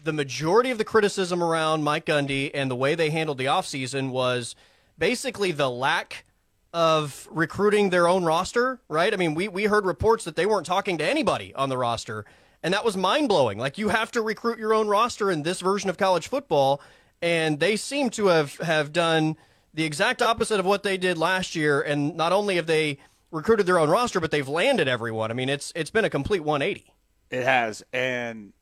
the 0.03 0.13
majority 0.13 0.69
of 0.71 0.77
the 0.77 0.85
criticism 0.85 1.43
around 1.43 1.83
Mike 1.83 2.05
Gundy 2.05 2.51
and 2.53 2.69
the 2.69 2.75
way 2.75 2.95
they 2.95 3.09
handled 3.09 3.37
the 3.37 3.45
offseason 3.45 4.11
was 4.11 4.55
basically 4.97 5.51
the 5.51 5.69
lack 5.69 6.25
of 6.73 7.27
recruiting 7.31 7.89
their 7.89 8.07
own 8.07 8.23
roster, 8.23 8.79
right? 8.87 9.13
I 9.13 9.17
mean, 9.17 9.33
we, 9.33 9.47
we 9.47 9.63
heard 9.63 9.85
reports 9.85 10.25
that 10.25 10.35
they 10.35 10.45
weren't 10.45 10.65
talking 10.65 10.97
to 10.99 11.09
anybody 11.09 11.53
on 11.55 11.69
the 11.69 11.77
roster, 11.77 12.25
and 12.61 12.73
that 12.73 12.85
was 12.85 12.95
mind 12.95 13.29
blowing. 13.29 13.57
Like, 13.57 13.77
you 13.77 13.89
have 13.89 14.11
to 14.11 14.21
recruit 14.21 14.59
your 14.59 14.73
own 14.73 14.87
roster 14.87 15.31
in 15.31 15.43
this 15.43 15.61
version 15.61 15.89
of 15.89 15.97
college 15.97 16.27
football, 16.27 16.81
and 17.21 17.59
they 17.59 17.75
seem 17.75 18.09
to 18.11 18.27
have, 18.27 18.57
have 18.57 18.91
done 18.91 19.37
the 19.73 19.85
exact 19.85 20.21
opposite 20.21 20.59
of 20.59 20.65
what 20.65 20.83
they 20.83 20.97
did 20.97 21.17
last 21.17 21.55
year. 21.55 21.81
And 21.81 22.15
not 22.15 22.31
only 22.31 22.57
have 22.57 22.67
they 22.67 22.97
recruited 23.35 23.65
their 23.65 23.77
own 23.77 23.89
roster, 23.89 24.19
but 24.19 24.31
they've 24.31 24.47
landed 24.47 24.87
everyone. 24.87 25.29
I 25.29 25.33
mean, 25.33 25.49
it's 25.49 25.71
it's 25.75 25.89
been 25.89 26.05
a 26.05 26.09
complete 26.09 26.41
180. 26.41 26.91
It 27.29 27.43
has, 27.43 27.83
and 27.91 28.53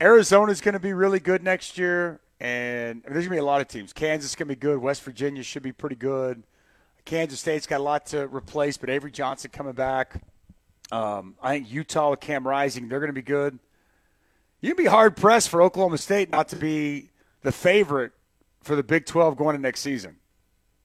Arizona's 0.00 0.60
going 0.60 0.74
to 0.74 0.80
be 0.80 0.92
really 0.92 1.20
good 1.20 1.42
next 1.42 1.78
year, 1.78 2.20
and 2.40 3.02
there's 3.02 3.14
going 3.14 3.24
to 3.24 3.30
be 3.30 3.38
a 3.38 3.44
lot 3.44 3.60
of 3.60 3.68
teams. 3.68 3.92
Kansas 3.92 4.34
going 4.34 4.48
to 4.48 4.54
be 4.54 4.58
good. 4.60 4.78
West 4.78 5.02
Virginia 5.02 5.42
should 5.42 5.62
be 5.62 5.72
pretty 5.72 5.96
good. 5.96 6.42
Kansas 7.04 7.40
State's 7.40 7.66
got 7.66 7.80
a 7.80 7.82
lot 7.82 8.06
to 8.06 8.26
replace, 8.28 8.76
but 8.76 8.90
Avery 8.90 9.10
Johnson 9.10 9.50
coming 9.50 9.72
back. 9.72 10.22
Um, 10.90 11.36
I 11.42 11.54
think 11.54 11.70
Utah 11.70 12.10
with 12.10 12.20
Cam 12.20 12.46
Rising, 12.46 12.88
they're 12.88 13.00
going 13.00 13.08
to 13.08 13.14
be 13.14 13.22
good. 13.22 13.58
You'd 14.60 14.76
be 14.76 14.86
hard 14.86 15.16
pressed 15.16 15.48
for 15.48 15.62
Oklahoma 15.62 15.98
State 15.98 16.30
not 16.30 16.48
to 16.48 16.56
be 16.56 17.10
the 17.42 17.52
favorite 17.52 18.12
for 18.62 18.74
the 18.74 18.82
Big 18.82 19.06
12 19.06 19.36
going 19.36 19.54
into 19.54 19.66
next 19.66 19.80
season. 19.80 20.16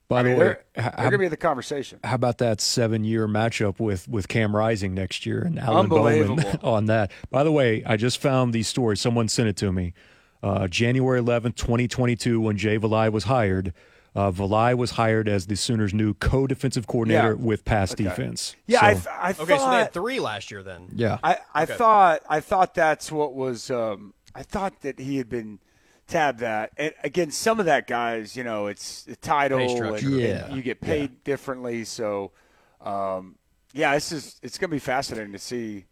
By 0.08 0.20
I 0.20 0.22
the 0.22 0.28
mean, 0.28 0.38
way, 0.38 0.44
they're, 0.44 0.64
how, 0.84 0.90
they're 0.90 0.96
going 1.10 1.12
to 1.12 1.18
be 1.18 1.28
the 1.28 1.36
conversation. 1.36 1.98
how 2.04 2.14
about 2.14 2.38
that 2.38 2.60
seven-year 2.60 3.26
matchup 3.26 3.80
with 3.80 4.06
with 4.08 4.28
Cam 4.28 4.54
Rising 4.54 4.94
next 4.94 5.24
year 5.24 5.40
and 5.42 5.58
Alan 5.58 5.88
Bowman 5.88 6.38
on 6.62 6.86
that? 6.86 7.10
By 7.30 7.42
the 7.42 7.52
way, 7.52 7.82
I 7.84 7.96
just 7.96 8.18
found 8.18 8.52
these 8.52 8.68
stories. 8.68 9.00
Someone 9.00 9.28
sent 9.28 9.48
it 9.48 9.56
to 9.56 9.72
me. 9.72 9.94
Uh, 10.42 10.68
January 10.68 11.22
11th, 11.22 11.56
2022, 11.56 12.38
when 12.38 12.58
Jay 12.58 12.78
Valai 12.78 13.10
was 13.10 13.24
hired. 13.24 13.72
Uh, 14.14 14.30
Valai 14.30 14.76
was 14.76 14.92
hired 14.92 15.26
as 15.26 15.46
the 15.46 15.56
Sooners' 15.56 15.92
new 15.94 16.12
co-defensive 16.14 16.86
coordinator 16.86 17.30
Yeah. 17.30 17.44
with 17.44 17.64
pass 17.64 17.94
defense. 17.94 18.54
Yeah, 18.66 18.80
So- 18.80 18.86
I, 18.86 18.92
th- 18.92 19.06
I 19.08 19.42
Okay, 19.42 19.58
so 19.58 19.70
they 19.70 19.76
had 19.78 19.92
three 19.94 20.20
last 20.20 20.50
year 20.50 20.62
then. 20.62 20.88
yeah. 20.94 21.18
I, 21.24 21.38
I 21.54 21.64
thought 21.64 22.20
I 22.28 22.40
thought 22.40 22.74
that's 22.74 23.10
what 23.10 23.34
was 23.34 23.70
um, 23.70 24.12
I 24.34 24.42
thought 24.42 24.82
that 24.82 25.00
he 25.00 25.16
had 25.16 25.28
been 25.30 25.58
tabbed 26.06 26.40
that. 26.40 26.72
And 26.76 26.92
again, 27.02 27.30
some 27.30 27.60
of 27.60 27.66
that 27.66 27.86
guys, 27.86 28.36
you 28.36 28.44
know, 28.44 28.66
it's 28.66 29.04
the 29.04 29.16
title 29.16 29.58
and, 29.58 29.70
structure. 29.70 30.06
and 30.08 30.18
Yeah. 30.20 30.54
you 30.54 30.62
get 30.62 30.80
paid 30.80 31.24
differently. 31.24 31.84
So 31.84 32.32
um, 32.80 33.36
yeah, 33.72 33.94
this 33.94 34.12
is 34.12 34.38
it's 34.42 34.58
going 34.58 34.70
to 34.70 34.74
be 34.74 34.78
fascinating 34.80 35.32
to 35.32 35.38
see 35.38 35.86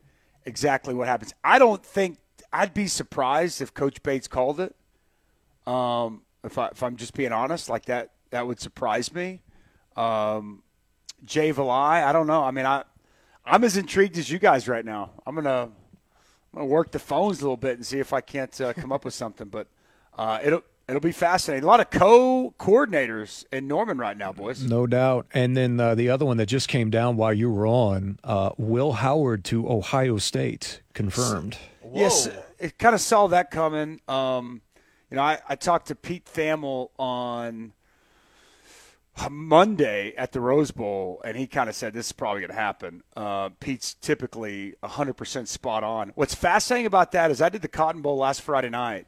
exactly 0.44 0.94
what 0.94 1.08
happens. 1.08 1.32
I 1.42 1.58
don't 1.58 1.84
think 1.84 2.18
I'd 2.52 2.74
be 2.74 2.86
surprised 2.86 3.60
if 3.62 3.72
Coach 3.72 4.02
Bates 4.02 4.28
called 4.28 4.60
it. 4.60 4.74
Um, 5.66 6.22
if 6.44 6.58
I 6.58 6.66
if 6.68 6.82
I'm 6.82 6.96
just 6.96 7.14
being 7.14 7.32
honest, 7.32 7.68
like 7.68 7.84
that 7.86 8.10
that 8.30 8.46
would 8.46 8.60
surprise 8.60 9.12
me. 9.14 9.40
Um, 9.96 10.62
Jay 11.24 11.52
Valai, 11.52 12.02
I 12.04 12.12
don't 12.12 12.26
know. 12.26 12.42
I 12.42 12.50
mean, 12.50 12.66
I 12.66 12.84
I'm 13.44 13.64
as 13.64 13.76
intrigued 13.76 14.18
as 14.18 14.30
you 14.30 14.38
guys 14.38 14.68
right 14.68 14.84
now. 14.84 15.10
I'm 15.26 15.34
gonna 15.34 15.62
I'm 15.62 15.72
gonna 16.54 16.66
work 16.66 16.90
the 16.90 16.98
phones 16.98 17.40
a 17.40 17.44
little 17.44 17.56
bit 17.56 17.76
and 17.76 17.86
see 17.86 17.98
if 18.00 18.12
I 18.12 18.20
can't 18.20 18.60
uh, 18.60 18.72
come 18.72 18.92
up 18.92 19.04
with 19.04 19.14
something. 19.14 19.48
But 19.48 19.68
uh, 20.16 20.38
it'll 20.42 20.62
it'll 20.88 21.00
be 21.00 21.12
fascinating. 21.12 21.64
A 21.64 21.66
lot 21.66 21.80
of 21.80 21.90
co-coordinators 21.90 23.44
in 23.52 23.68
Norman 23.68 23.98
right 23.98 24.16
now, 24.16 24.32
boys. 24.32 24.62
No 24.62 24.86
doubt. 24.86 25.26
And 25.32 25.56
then 25.56 25.78
uh, 25.80 25.94
the 25.94 26.10
other 26.10 26.24
one 26.24 26.36
that 26.36 26.46
just 26.46 26.68
came 26.68 26.90
down 26.90 27.16
while 27.16 27.32
you 27.32 27.50
were 27.50 27.66
on, 27.66 28.18
uh, 28.24 28.50
Will 28.58 28.92
Howard 28.92 29.44
to 29.46 29.68
Ohio 29.68 30.18
State 30.18 30.82
confirmed. 30.92 31.56
Yes, 31.92 32.28
it 32.58 32.78
kind 32.78 32.94
of 32.94 33.00
saw 33.00 33.26
that 33.28 33.50
coming. 33.50 34.00
Um, 34.08 34.62
you 35.10 35.16
know, 35.16 35.22
I, 35.22 35.38
I 35.48 35.56
talked 35.56 35.88
to 35.88 35.94
Pete 35.94 36.24
Thamel 36.24 36.88
on 36.98 37.72
Monday 39.30 40.14
at 40.16 40.32
the 40.32 40.40
Rose 40.40 40.70
Bowl, 40.70 41.20
and 41.24 41.36
he 41.36 41.46
kind 41.46 41.68
of 41.68 41.74
said 41.74 41.92
this 41.92 42.06
is 42.06 42.12
probably 42.12 42.40
going 42.40 42.50
to 42.50 42.56
happen. 42.56 43.02
Uh, 43.14 43.50
Pete's 43.60 43.94
typically 43.94 44.74
100% 44.82 45.46
spot 45.48 45.84
on. 45.84 46.12
What's 46.14 46.34
fascinating 46.34 46.86
about 46.86 47.12
that 47.12 47.30
is 47.30 47.42
I 47.42 47.50
did 47.50 47.62
the 47.62 47.68
Cotton 47.68 48.00
Bowl 48.00 48.16
last 48.16 48.40
Friday 48.40 48.70
night, 48.70 49.06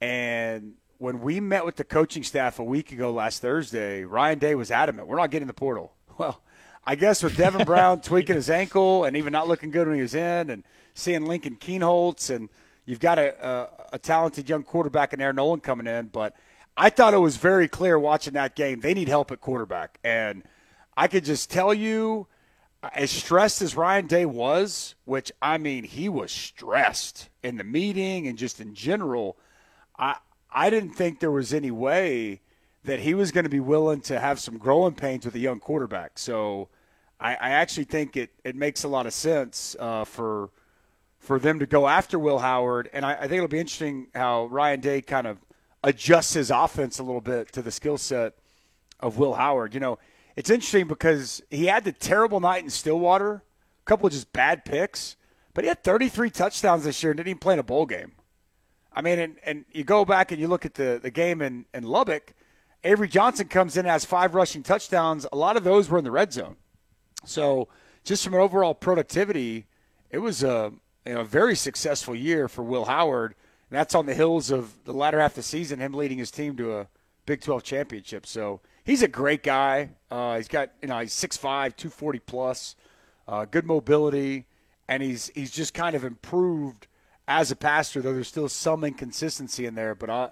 and 0.00 0.74
when 0.98 1.20
we 1.20 1.40
met 1.40 1.64
with 1.64 1.76
the 1.76 1.84
coaching 1.84 2.22
staff 2.22 2.58
a 2.58 2.64
week 2.64 2.92
ago 2.92 3.12
last 3.12 3.42
Thursday, 3.42 4.04
Ryan 4.04 4.38
Day 4.38 4.54
was 4.54 4.70
adamant, 4.70 5.08
we're 5.08 5.16
not 5.16 5.30
getting 5.30 5.48
the 5.48 5.54
portal. 5.54 5.92
Well, 6.18 6.40
I 6.86 6.94
guess 6.94 7.22
with 7.22 7.36
Devin 7.36 7.64
Brown 7.66 8.00
tweaking 8.00 8.36
his 8.36 8.48
ankle 8.48 9.04
and 9.04 9.18
even 9.18 9.34
not 9.34 9.48
looking 9.48 9.70
good 9.70 9.86
when 9.86 9.96
he 9.96 10.02
was 10.02 10.14
in, 10.14 10.48
and 10.48 10.64
seeing 10.94 11.26
Lincoln 11.26 11.56
Kienholz, 11.56 12.34
and 12.34 12.48
you've 12.86 13.00
got 13.00 13.18
a, 13.18 13.46
a, 13.46 13.68
a 13.94 13.98
talented 13.98 14.48
young 14.48 14.62
quarterback 14.62 15.12
in 15.12 15.20
Air 15.20 15.34
Noland 15.34 15.62
coming 15.62 15.86
in, 15.86 16.06
but 16.06 16.34
I 16.74 16.88
thought 16.88 17.12
it 17.12 17.18
was 17.18 17.36
very 17.36 17.68
clear 17.68 17.98
watching 17.98 18.32
that 18.32 18.56
game. 18.56 18.80
They 18.80 18.94
need 18.94 19.08
help 19.08 19.30
at 19.30 19.42
quarterback, 19.42 19.98
and 20.02 20.42
I 20.96 21.08
could 21.08 21.24
just 21.24 21.50
tell 21.50 21.74
you, 21.74 22.28
as 22.94 23.10
stressed 23.10 23.62
as 23.62 23.76
Ryan 23.76 24.06
Day 24.06 24.24
was, 24.24 24.94
which 25.04 25.32
I 25.42 25.58
mean, 25.58 25.84
he 25.84 26.08
was 26.08 26.32
stressed 26.32 27.28
in 27.42 27.56
the 27.56 27.64
meeting 27.64 28.26
and 28.26 28.38
just 28.38 28.60
in 28.60 28.74
general. 28.74 29.36
I 29.98 30.16
I 30.50 30.70
didn't 30.70 30.94
think 30.94 31.20
there 31.20 31.30
was 31.30 31.52
any 31.52 31.70
way 31.70 32.40
that 32.84 33.00
he 33.00 33.14
was 33.14 33.32
going 33.32 33.44
to 33.44 33.50
be 33.50 33.60
willing 33.60 34.00
to 34.00 34.18
have 34.18 34.38
some 34.38 34.58
growing 34.58 34.94
pains 34.94 35.24
with 35.24 35.34
a 35.34 35.38
young 35.38 35.58
quarterback. 35.60 36.18
So 36.18 36.68
I, 37.20 37.32
I 37.34 37.50
actually 37.50 37.84
think 37.84 38.16
it, 38.16 38.30
it 38.44 38.54
makes 38.54 38.84
a 38.84 38.88
lot 38.88 39.06
of 39.06 39.12
sense 39.12 39.76
uh, 39.78 40.04
for 40.04 40.50
for 41.18 41.38
them 41.40 41.58
to 41.58 41.66
go 41.66 41.88
after 41.88 42.20
Will 42.20 42.38
Howard, 42.38 42.88
and 42.92 43.04
I, 43.04 43.14
I 43.14 43.20
think 43.22 43.32
it'll 43.32 43.48
be 43.48 43.58
interesting 43.58 44.06
how 44.14 44.46
Ryan 44.46 44.80
Day 44.80 45.00
kind 45.02 45.26
of 45.26 45.38
adjusts 45.82 46.34
his 46.34 46.50
offense 46.50 47.00
a 47.00 47.02
little 47.02 47.20
bit 47.20 47.52
to 47.52 47.62
the 47.62 47.72
skill 47.72 47.98
set 47.98 48.34
of 49.00 49.18
Will 49.18 49.34
Howard. 49.34 49.74
You 49.74 49.80
know, 49.80 49.98
it's 50.36 50.50
interesting 50.50 50.86
because 50.86 51.42
he 51.50 51.66
had 51.66 51.84
the 51.84 51.90
terrible 51.90 52.38
night 52.38 52.62
in 52.62 52.70
Stillwater, 52.70 53.42
a 53.80 53.84
couple 53.86 54.06
of 54.06 54.12
just 54.12 54.32
bad 54.32 54.64
picks, 54.64 55.16
but 55.52 55.64
he 55.64 55.68
had 55.68 55.82
33 55.82 56.30
touchdowns 56.30 56.84
this 56.84 57.02
year 57.02 57.10
and 57.10 57.16
didn't 57.16 57.28
even 57.28 57.38
play 57.40 57.54
in 57.54 57.58
a 57.58 57.64
bowl 57.64 57.86
game. 57.86 58.12
I 58.96 59.02
mean, 59.02 59.18
and, 59.18 59.36
and 59.44 59.64
you 59.72 59.84
go 59.84 60.06
back 60.06 60.32
and 60.32 60.40
you 60.40 60.48
look 60.48 60.64
at 60.64 60.74
the, 60.74 60.98
the 61.00 61.10
game 61.10 61.42
in, 61.42 61.66
in 61.74 61.84
Lubbock, 61.84 62.32
Avery 62.82 63.08
Johnson 63.08 63.46
comes 63.46 63.76
in, 63.76 63.84
has 63.84 64.06
five 64.06 64.34
rushing 64.34 64.62
touchdowns. 64.62 65.26
A 65.30 65.36
lot 65.36 65.58
of 65.58 65.64
those 65.64 65.90
were 65.90 65.98
in 65.98 66.04
the 66.04 66.10
red 66.10 66.32
zone. 66.32 66.56
So 67.26 67.68
just 68.04 68.24
from 68.24 68.32
an 68.34 68.40
overall 68.40 68.74
productivity, 68.74 69.66
it 70.10 70.18
was 70.18 70.42
a 70.42 70.72
you 71.04 71.14
know, 71.14 71.20
a 71.20 71.24
very 71.24 71.54
successful 71.54 72.14
year 72.14 72.48
for 72.48 72.62
Will 72.62 72.86
Howard. 72.86 73.34
And 73.70 73.78
that's 73.78 73.94
on 73.94 74.06
the 74.06 74.14
hills 74.14 74.50
of 74.50 74.72
the 74.84 74.94
latter 74.94 75.20
half 75.20 75.32
of 75.32 75.36
the 75.36 75.42
season, 75.42 75.78
him 75.78 75.92
leading 75.92 76.18
his 76.18 76.30
team 76.30 76.56
to 76.56 76.78
a 76.78 76.88
Big 77.26 77.40
12 77.42 77.64
championship. 77.64 78.24
So 78.24 78.60
he's 78.84 79.02
a 79.02 79.08
great 79.08 79.42
guy. 79.42 79.90
Uh, 80.10 80.36
he's 80.36 80.48
got, 80.48 80.70
you 80.80 80.88
know, 80.88 81.00
he's 81.00 81.12
6'5, 81.12 81.40
240 81.76 82.18
plus, 82.20 82.76
uh, 83.28 83.44
good 83.44 83.66
mobility, 83.66 84.46
and 84.88 85.02
he's 85.02 85.32
he's 85.34 85.50
just 85.50 85.74
kind 85.74 85.96
of 85.96 86.04
improved 86.04 86.86
as 87.28 87.50
a 87.50 87.56
passer, 87.56 88.00
though 88.00 88.12
there's 88.12 88.28
still 88.28 88.48
some 88.48 88.84
inconsistency 88.84 89.66
in 89.66 89.74
there. 89.74 89.94
But 89.94 90.10
I, 90.10 90.30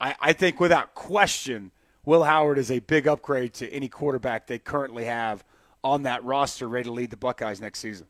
I, 0.00 0.14
I 0.20 0.32
think 0.32 0.60
without 0.60 0.94
question, 0.94 1.70
Will 2.04 2.24
Howard 2.24 2.58
is 2.58 2.70
a 2.70 2.78
big 2.80 3.06
upgrade 3.06 3.54
to 3.54 3.70
any 3.70 3.88
quarterback 3.88 4.46
they 4.46 4.58
currently 4.58 5.04
have 5.04 5.44
on 5.82 6.02
that 6.02 6.24
roster 6.24 6.68
ready 6.68 6.84
to 6.84 6.92
lead 6.92 7.10
the 7.10 7.16
Buckeyes 7.16 7.60
next 7.60 7.80
season. 7.80 8.06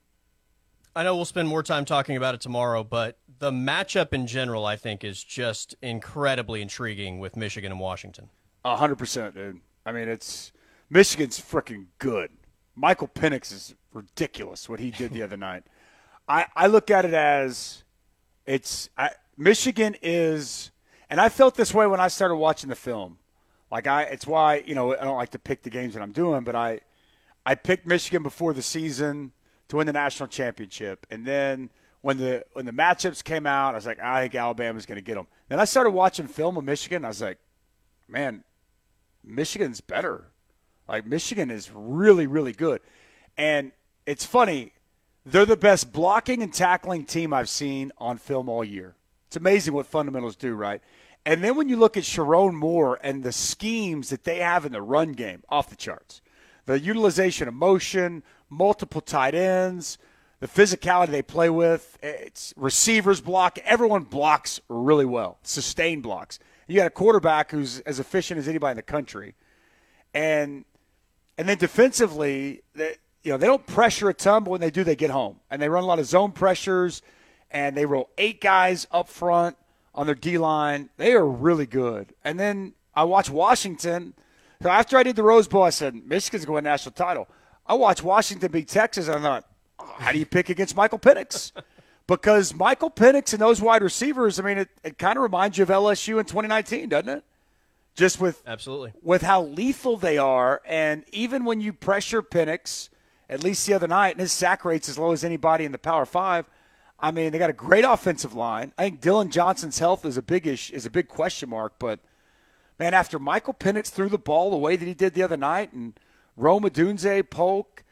I 0.94 1.04
know 1.04 1.14
we'll 1.14 1.24
spend 1.24 1.48
more 1.48 1.62
time 1.62 1.84
talking 1.84 2.16
about 2.16 2.34
it 2.34 2.40
tomorrow, 2.40 2.82
but 2.82 3.18
the 3.38 3.52
matchup 3.52 4.12
in 4.12 4.26
general, 4.26 4.66
I 4.66 4.76
think, 4.76 5.04
is 5.04 5.22
just 5.22 5.76
incredibly 5.82 6.62
intriguing 6.62 7.20
with 7.20 7.36
Michigan 7.36 7.70
and 7.70 7.80
Washington. 7.80 8.28
A 8.64 8.76
hundred 8.76 8.96
percent, 8.96 9.34
dude. 9.34 9.60
I 9.86 9.92
mean, 9.92 10.08
it's 10.08 10.52
Michigan's 10.90 11.40
freaking 11.40 11.86
good. 11.98 12.30
Michael 12.74 13.08
Penix 13.08 13.52
is 13.52 13.74
ridiculous 13.92 14.68
what 14.68 14.80
he 14.80 14.90
did 14.90 15.12
the 15.12 15.22
other 15.24 15.36
night. 15.36 15.64
I, 16.28 16.46
I 16.56 16.66
look 16.66 16.90
at 16.90 17.04
it 17.04 17.14
as 17.14 17.84
it's 18.46 18.88
I, 18.96 19.10
Michigan 19.36 19.96
is, 20.02 20.70
and 21.08 21.20
I 21.20 21.28
felt 21.28 21.54
this 21.54 21.72
way 21.72 21.86
when 21.86 22.00
I 22.00 22.08
started 22.08 22.36
watching 22.36 22.70
the 22.70 22.76
film. 22.76 23.18
Like 23.70 23.86
I, 23.86 24.02
it's 24.04 24.26
why 24.26 24.62
you 24.66 24.74
know 24.74 24.96
I 24.96 25.04
don't 25.04 25.16
like 25.16 25.30
to 25.30 25.38
pick 25.38 25.62
the 25.62 25.70
games 25.70 25.94
that 25.94 26.02
I'm 26.02 26.12
doing, 26.12 26.42
but 26.42 26.56
I, 26.56 26.80
I 27.46 27.54
picked 27.54 27.86
Michigan 27.86 28.22
before 28.22 28.52
the 28.52 28.62
season 28.62 29.32
to 29.68 29.76
win 29.76 29.86
the 29.86 29.92
national 29.92 30.28
championship, 30.28 31.06
and 31.10 31.26
then 31.26 31.70
when 32.02 32.18
the 32.18 32.44
when 32.52 32.66
the 32.66 32.72
matchups 32.72 33.22
came 33.22 33.46
out, 33.46 33.74
I 33.74 33.76
was 33.76 33.86
like, 33.86 34.00
I 34.00 34.22
think 34.22 34.34
Alabama's 34.34 34.86
going 34.86 34.96
to 34.96 35.02
get 35.02 35.14
them. 35.14 35.26
Then 35.48 35.60
I 35.60 35.64
started 35.64 35.90
watching 35.90 36.26
film 36.26 36.56
of 36.56 36.64
Michigan. 36.64 37.04
I 37.04 37.08
was 37.08 37.20
like, 37.20 37.38
man, 38.08 38.44
Michigan's 39.22 39.80
better. 39.80 40.26
Like 40.88 41.06
Michigan 41.06 41.50
is 41.50 41.70
really, 41.72 42.26
really 42.26 42.52
good. 42.52 42.80
And 43.36 43.72
it's 44.06 44.24
funny, 44.24 44.72
they're 45.24 45.46
the 45.46 45.56
best 45.56 45.92
blocking 45.92 46.42
and 46.42 46.52
tackling 46.52 47.04
team 47.04 47.32
I've 47.32 47.48
seen 47.48 47.92
on 47.98 48.18
film 48.18 48.48
all 48.48 48.64
year. 48.64 48.94
It's 49.26 49.36
amazing 49.36 49.74
what 49.74 49.86
fundamentals 49.86 50.36
do, 50.36 50.54
right? 50.54 50.82
And 51.24 51.44
then 51.44 51.56
when 51.56 51.68
you 51.68 51.76
look 51.76 51.96
at 51.96 52.04
Sherrone 52.04 52.54
Moore 52.54 52.98
and 53.02 53.22
the 53.22 53.32
schemes 53.32 54.08
that 54.08 54.24
they 54.24 54.38
have 54.38 54.64
in 54.64 54.72
the 54.72 54.82
run 54.82 55.12
game, 55.12 55.42
off 55.48 55.68
the 55.68 55.76
charts. 55.76 56.22
The 56.66 56.80
utilization 56.80 57.48
of 57.48 57.54
motion, 57.54 58.22
multiple 58.48 59.00
tight 59.00 59.34
ends, 59.34 59.98
the 60.40 60.48
physicality 60.48 61.08
they 61.08 61.22
play 61.22 61.50
with, 61.50 61.98
it's 62.02 62.54
receivers 62.56 63.20
block. 63.20 63.58
Everyone 63.64 64.04
blocks 64.04 64.60
really 64.68 65.04
well, 65.04 65.38
sustained 65.42 66.02
blocks. 66.02 66.38
You 66.66 66.76
got 66.76 66.86
a 66.86 66.90
quarterback 66.90 67.50
who's 67.50 67.80
as 67.80 68.00
efficient 68.00 68.38
as 68.38 68.48
anybody 68.48 68.72
in 68.72 68.76
the 68.76 68.82
country, 68.82 69.34
and 70.14 70.64
and 71.36 71.48
then 71.48 71.58
defensively, 71.58 72.62
you 73.22 73.32
know 73.32 73.38
they 73.38 73.46
don't 73.46 73.66
pressure 73.66 74.08
a 74.08 74.14
ton, 74.14 74.44
but 74.44 74.50
when 74.50 74.60
they 74.60 74.70
do, 74.70 74.84
they 74.84 74.96
get 74.96 75.10
home 75.10 75.40
and 75.50 75.60
they 75.60 75.68
run 75.68 75.84
a 75.84 75.86
lot 75.86 75.98
of 75.98 76.06
zone 76.06 76.32
pressures, 76.32 77.02
and 77.50 77.76
they 77.76 77.86
roll 77.86 78.10
eight 78.18 78.40
guys 78.40 78.86
up 78.90 79.08
front 79.08 79.56
on 79.94 80.06
their 80.06 80.14
D 80.14 80.38
line. 80.38 80.90
They 80.96 81.12
are 81.14 81.26
really 81.26 81.66
good. 81.66 82.14
And 82.24 82.38
then 82.38 82.74
I 82.94 83.04
watch 83.04 83.30
Washington. 83.30 84.14
So 84.62 84.68
after 84.68 84.96
I 84.96 85.02
did 85.02 85.16
the 85.16 85.22
Rose 85.22 85.48
Bowl, 85.48 85.62
I 85.62 85.70
said 85.70 85.94
Michigan's 85.94 86.44
going 86.44 86.54
to 86.54 86.56
win 86.56 86.64
national 86.64 86.92
title. 86.92 87.28
I 87.66 87.74
watched 87.74 88.02
Washington 88.02 88.50
beat 88.52 88.68
Texas, 88.68 89.08
and 89.08 89.16
I 89.16 89.20
thought, 89.20 89.46
how 89.98 90.12
do 90.12 90.18
you 90.18 90.26
pick 90.26 90.50
against 90.50 90.76
Michael 90.76 90.98
Penix? 90.98 91.52
because 92.06 92.52
Michael 92.54 92.90
Penix 92.90 93.32
and 93.32 93.40
those 93.40 93.60
wide 93.60 93.82
receivers, 93.82 94.38
I 94.38 94.42
mean, 94.42 94.58
it, 94.58 94.68
it 94.82 94.98
kind 94.98 95.16
of 95.16 95.22
reminds 95.22 95.56
you 95.56 95.62
of 95.62 95.68
LSU 95.70 96.18
in 96.18 96.26
2019, 96.26 96.88
doesn't 96.88 97.08
it? 97.08 97.24
Just 97.94 98.20
with 98.20 98.42
Absolutely. 98.46 98.92
with 99.02 99.22
how 99.22 99.42
lethal 99.42 99.96
they 99.96 100.16
are, 100.16 100.60
and 100.64 101.04
even 101.12 101.44
when 101.44 101.60
you 101.60 101.72
pressure 101.72 102.22
Penix, 102.22 102.88
at 103.30 103.44
least 103.44 103.66
the 103.66 103.74
other 103.74 103.86
night, 103.86 104.10
and 104.10 104.20
his 104.20 104.32
sack 104.32 104.64
rate's 104.64 104.88
as 104.88 104.98
low 104.98 105.12
as 105.12 105.24
anybody 105.24 105.64
in 105.64 105.72
the 105.72 105.78
Power 105.78 106.04
Five, 106.04 106.46
I 106.98 107.12
mean, 107.12 107.32
they 107.32 107.38
got 107.38 107.48
a 107.48 107.54
great 107.54 107.84
offensive 107.84 108.34
line. 108.34 108.72
I 108.76 108.82
think 108.82 109.00
Dillon 109.00 109.30
Johnson's 109.30 109.78
health 109.78 110.04
is 110.04 110.18
a 110.18 110.22
big 110.22 110.46
ish, 110.46 110.70
is 110.70 110.84
a 110.84 110.90
big 110.90 111.08
question 111.08 111.48
mark. 111.48 111.74
But 111.78 112.00
man, 112.78 112.92
after 112.92 113.18
Michael 113.18 113.54
Penix 113.54 113.86
threw 113.86 114.08
the 114.08 114.18
ball 114.18 114.50
the 114.50 114.58
way 114.58 114.76
that 114.76 114.84
he 114.84 114.94
did 114.94 115.14
the 115.14 115.22
other 115.22 115.36
night, 115.36 115.72
and 115.72 115.98
Rome 116.36 116.64
Odunze, 116.64 117.30
Polk, 117.30 117.84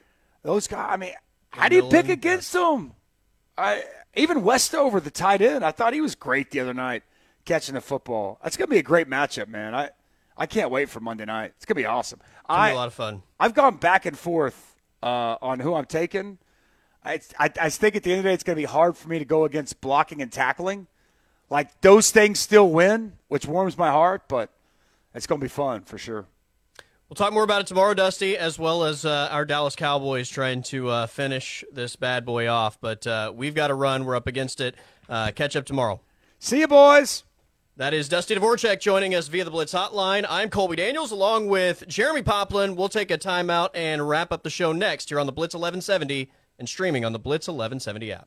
those 0.42 0.66
guys. 0.66 0.88
I 0.90 0.96
mean, 0.96 1.12
how 1.50 1.68
do 1.68 1.76
you 1.76 1.88
pick 1.88 2.08
against 2.08 2.52
them? 2.52 2.92
I 3.56 3.84
even 4.14 4.42
Westover, 4.42 5.00
the 5.00 5.10
tight 5.10 5.40
end. 5.40 5.64
I 5.64 5.70
thought 5.70 5.94
he 5.94 6.00
was 6.00 6.14
great 6.14 6.50
the 6.50 6.60
other 6.60 6.74
night 6.74 7.04
catching 7.44 7.76
the 7.76 7.80
football. 7.80 8.38
That's 8.42 8.56
gonna 8.56 8.68
be 8.68 8.78
a 8.78 8.82
great 8.82 9.08
matchup, 9.08 9.48
man. 9.48 9.74
I 9.74 9.90
I 10.36 10.46
can't 10.46 10.70
wait 10.70 10.88
for 10.88 11.00
Monday 11.00 11.24
night. 11.24 11.52
It's 11.56 11.64
gonna 11.64 11.76
be 11.76 11.86
awesome. 11.86 12.20
It's 12.22 12.48
gonna 12.48 12.60
I, 12.60 12.68
be 12.70 12.74
a 12.74 12.76
lot 12.76 12.88
of 12.88 12.94
fun. 12.94 13.22
I've 13.40 13.54
gone 13.54 13.76
back 13.76 14.04
and 14.04 14.18
forth 14.18 14.76
uh, 15.02 15.36
on 15.40 15.60
who 15.60 15.74
I'm 15.74 15.86
taking. 15.86 16.38
I, 17.04 17.20
I, 17.38 17.50
I 17.60 17.70
think 17.70 17.96
at 17.96 18.02
the 18.02 18.10
end 18.10 18.18
of 18.18 18.24
the 18.24 18.30
day, 18.30 18.34
it's 18.34 18.44
going 18.44 18.56
to 18.56 18.60
be 18.60 18.66
hard 18.66 18.96
for 18.96 19.08
me 19.08 19.18
to 19.18 19.24
go 19.24 19.44
against 19.44 19.80
blocking 19.80 20.20
and 20.20 20.30
tackling. 20.30 20.86
Like 21.50 21.80
those 21.80 22.10
things 22.10 22.38
still 22.38 22.70
win, 22.70 23.14
which 23.28 23.46
warms 23.46 23.78
my 23.78 23.90
heart, 23.90 24.22
but 24.28 24.50
it's 25.14 25.26
going 25.26 25.40
to 25.40 25.44
be 25.44 25.48
fun 25.48 25.82
for 25.82 25.96
sure. 25.96 26.26
We'll 27.08 27.14
talk 27.14 27.32
more 27.32 27.44
about 27.44 27.62
it 27.62 27.66
tomorrow, 27.66 27.94
Dusty, 27.94 28.36
as 28.36 28.58
well 28.58 28.84
as 28.84 29.06
uh, 29.06 29.28
our 29.30 29.46
Dallas 29.46 29.74
Cowboys 29.74 30.28
trying 30.28 30.62
to 30.64 30.90
uh, 30.90 31.06
finish 31.06 31.64
this 31.72 31.96
bad 31.96 32.26
boy 32.26 32.48
off. 32.48 32.78
But 32.78 33.06
uh, 33.06 33.32
we've 33.34 33.54
got 33.54 33.68
to 33.68 33.74
run. 33.74 34.04
We're 34.04 34.16
up 34.16 34.26
against 34.26 34.60
it. 34.60 34.74
Uh, 35.08 35.30
catch 35.34 35.56
up 35.56 35.64
tomorrow. 35.64 36.02
See 36.38 36.60
you, 36.60 36.68
boys. 36.68 37.24
That 37.78 37.94
is 37.94 38.08
Dusty 38.08 38.34
Dvoracek 38.34 38.80
joining 38.80 39.14
us 39.14 39.28
via 39.28 39.44
the 39.44 39.52
Blitz 39.52 39.72
Hotline. 39.72 40.26
I'm 40.28 40.50
Colby 40.50 40.74
Daniels 40.74 41.12
along 41.12 41.46
with 41.46 41.86
Jeremy 41.86 42.22
Poplin. 42.22 42.74
We'll 42.74 42.88
take 42.88 43.12
a 43.12 43.16
timeout 43.16 43.68
and 43.72 44.08
wrap 44.08 44.32
up 44.32 44.42
the 44.42 44.50
show 44.50 44.72
next 44.72 45.10
here 45.10 45.20
on 45.20 45.26
the 45.26 45.32
Blitz 45.32 45.54
1170 45.54 46.28
and 46.58 46.68
streaming 46.68 47.04
on 47.04 47.12
the 47.12 47.20
Blitz 47.20 47.46
1170 47.46 48.12
app. 48.12 48.26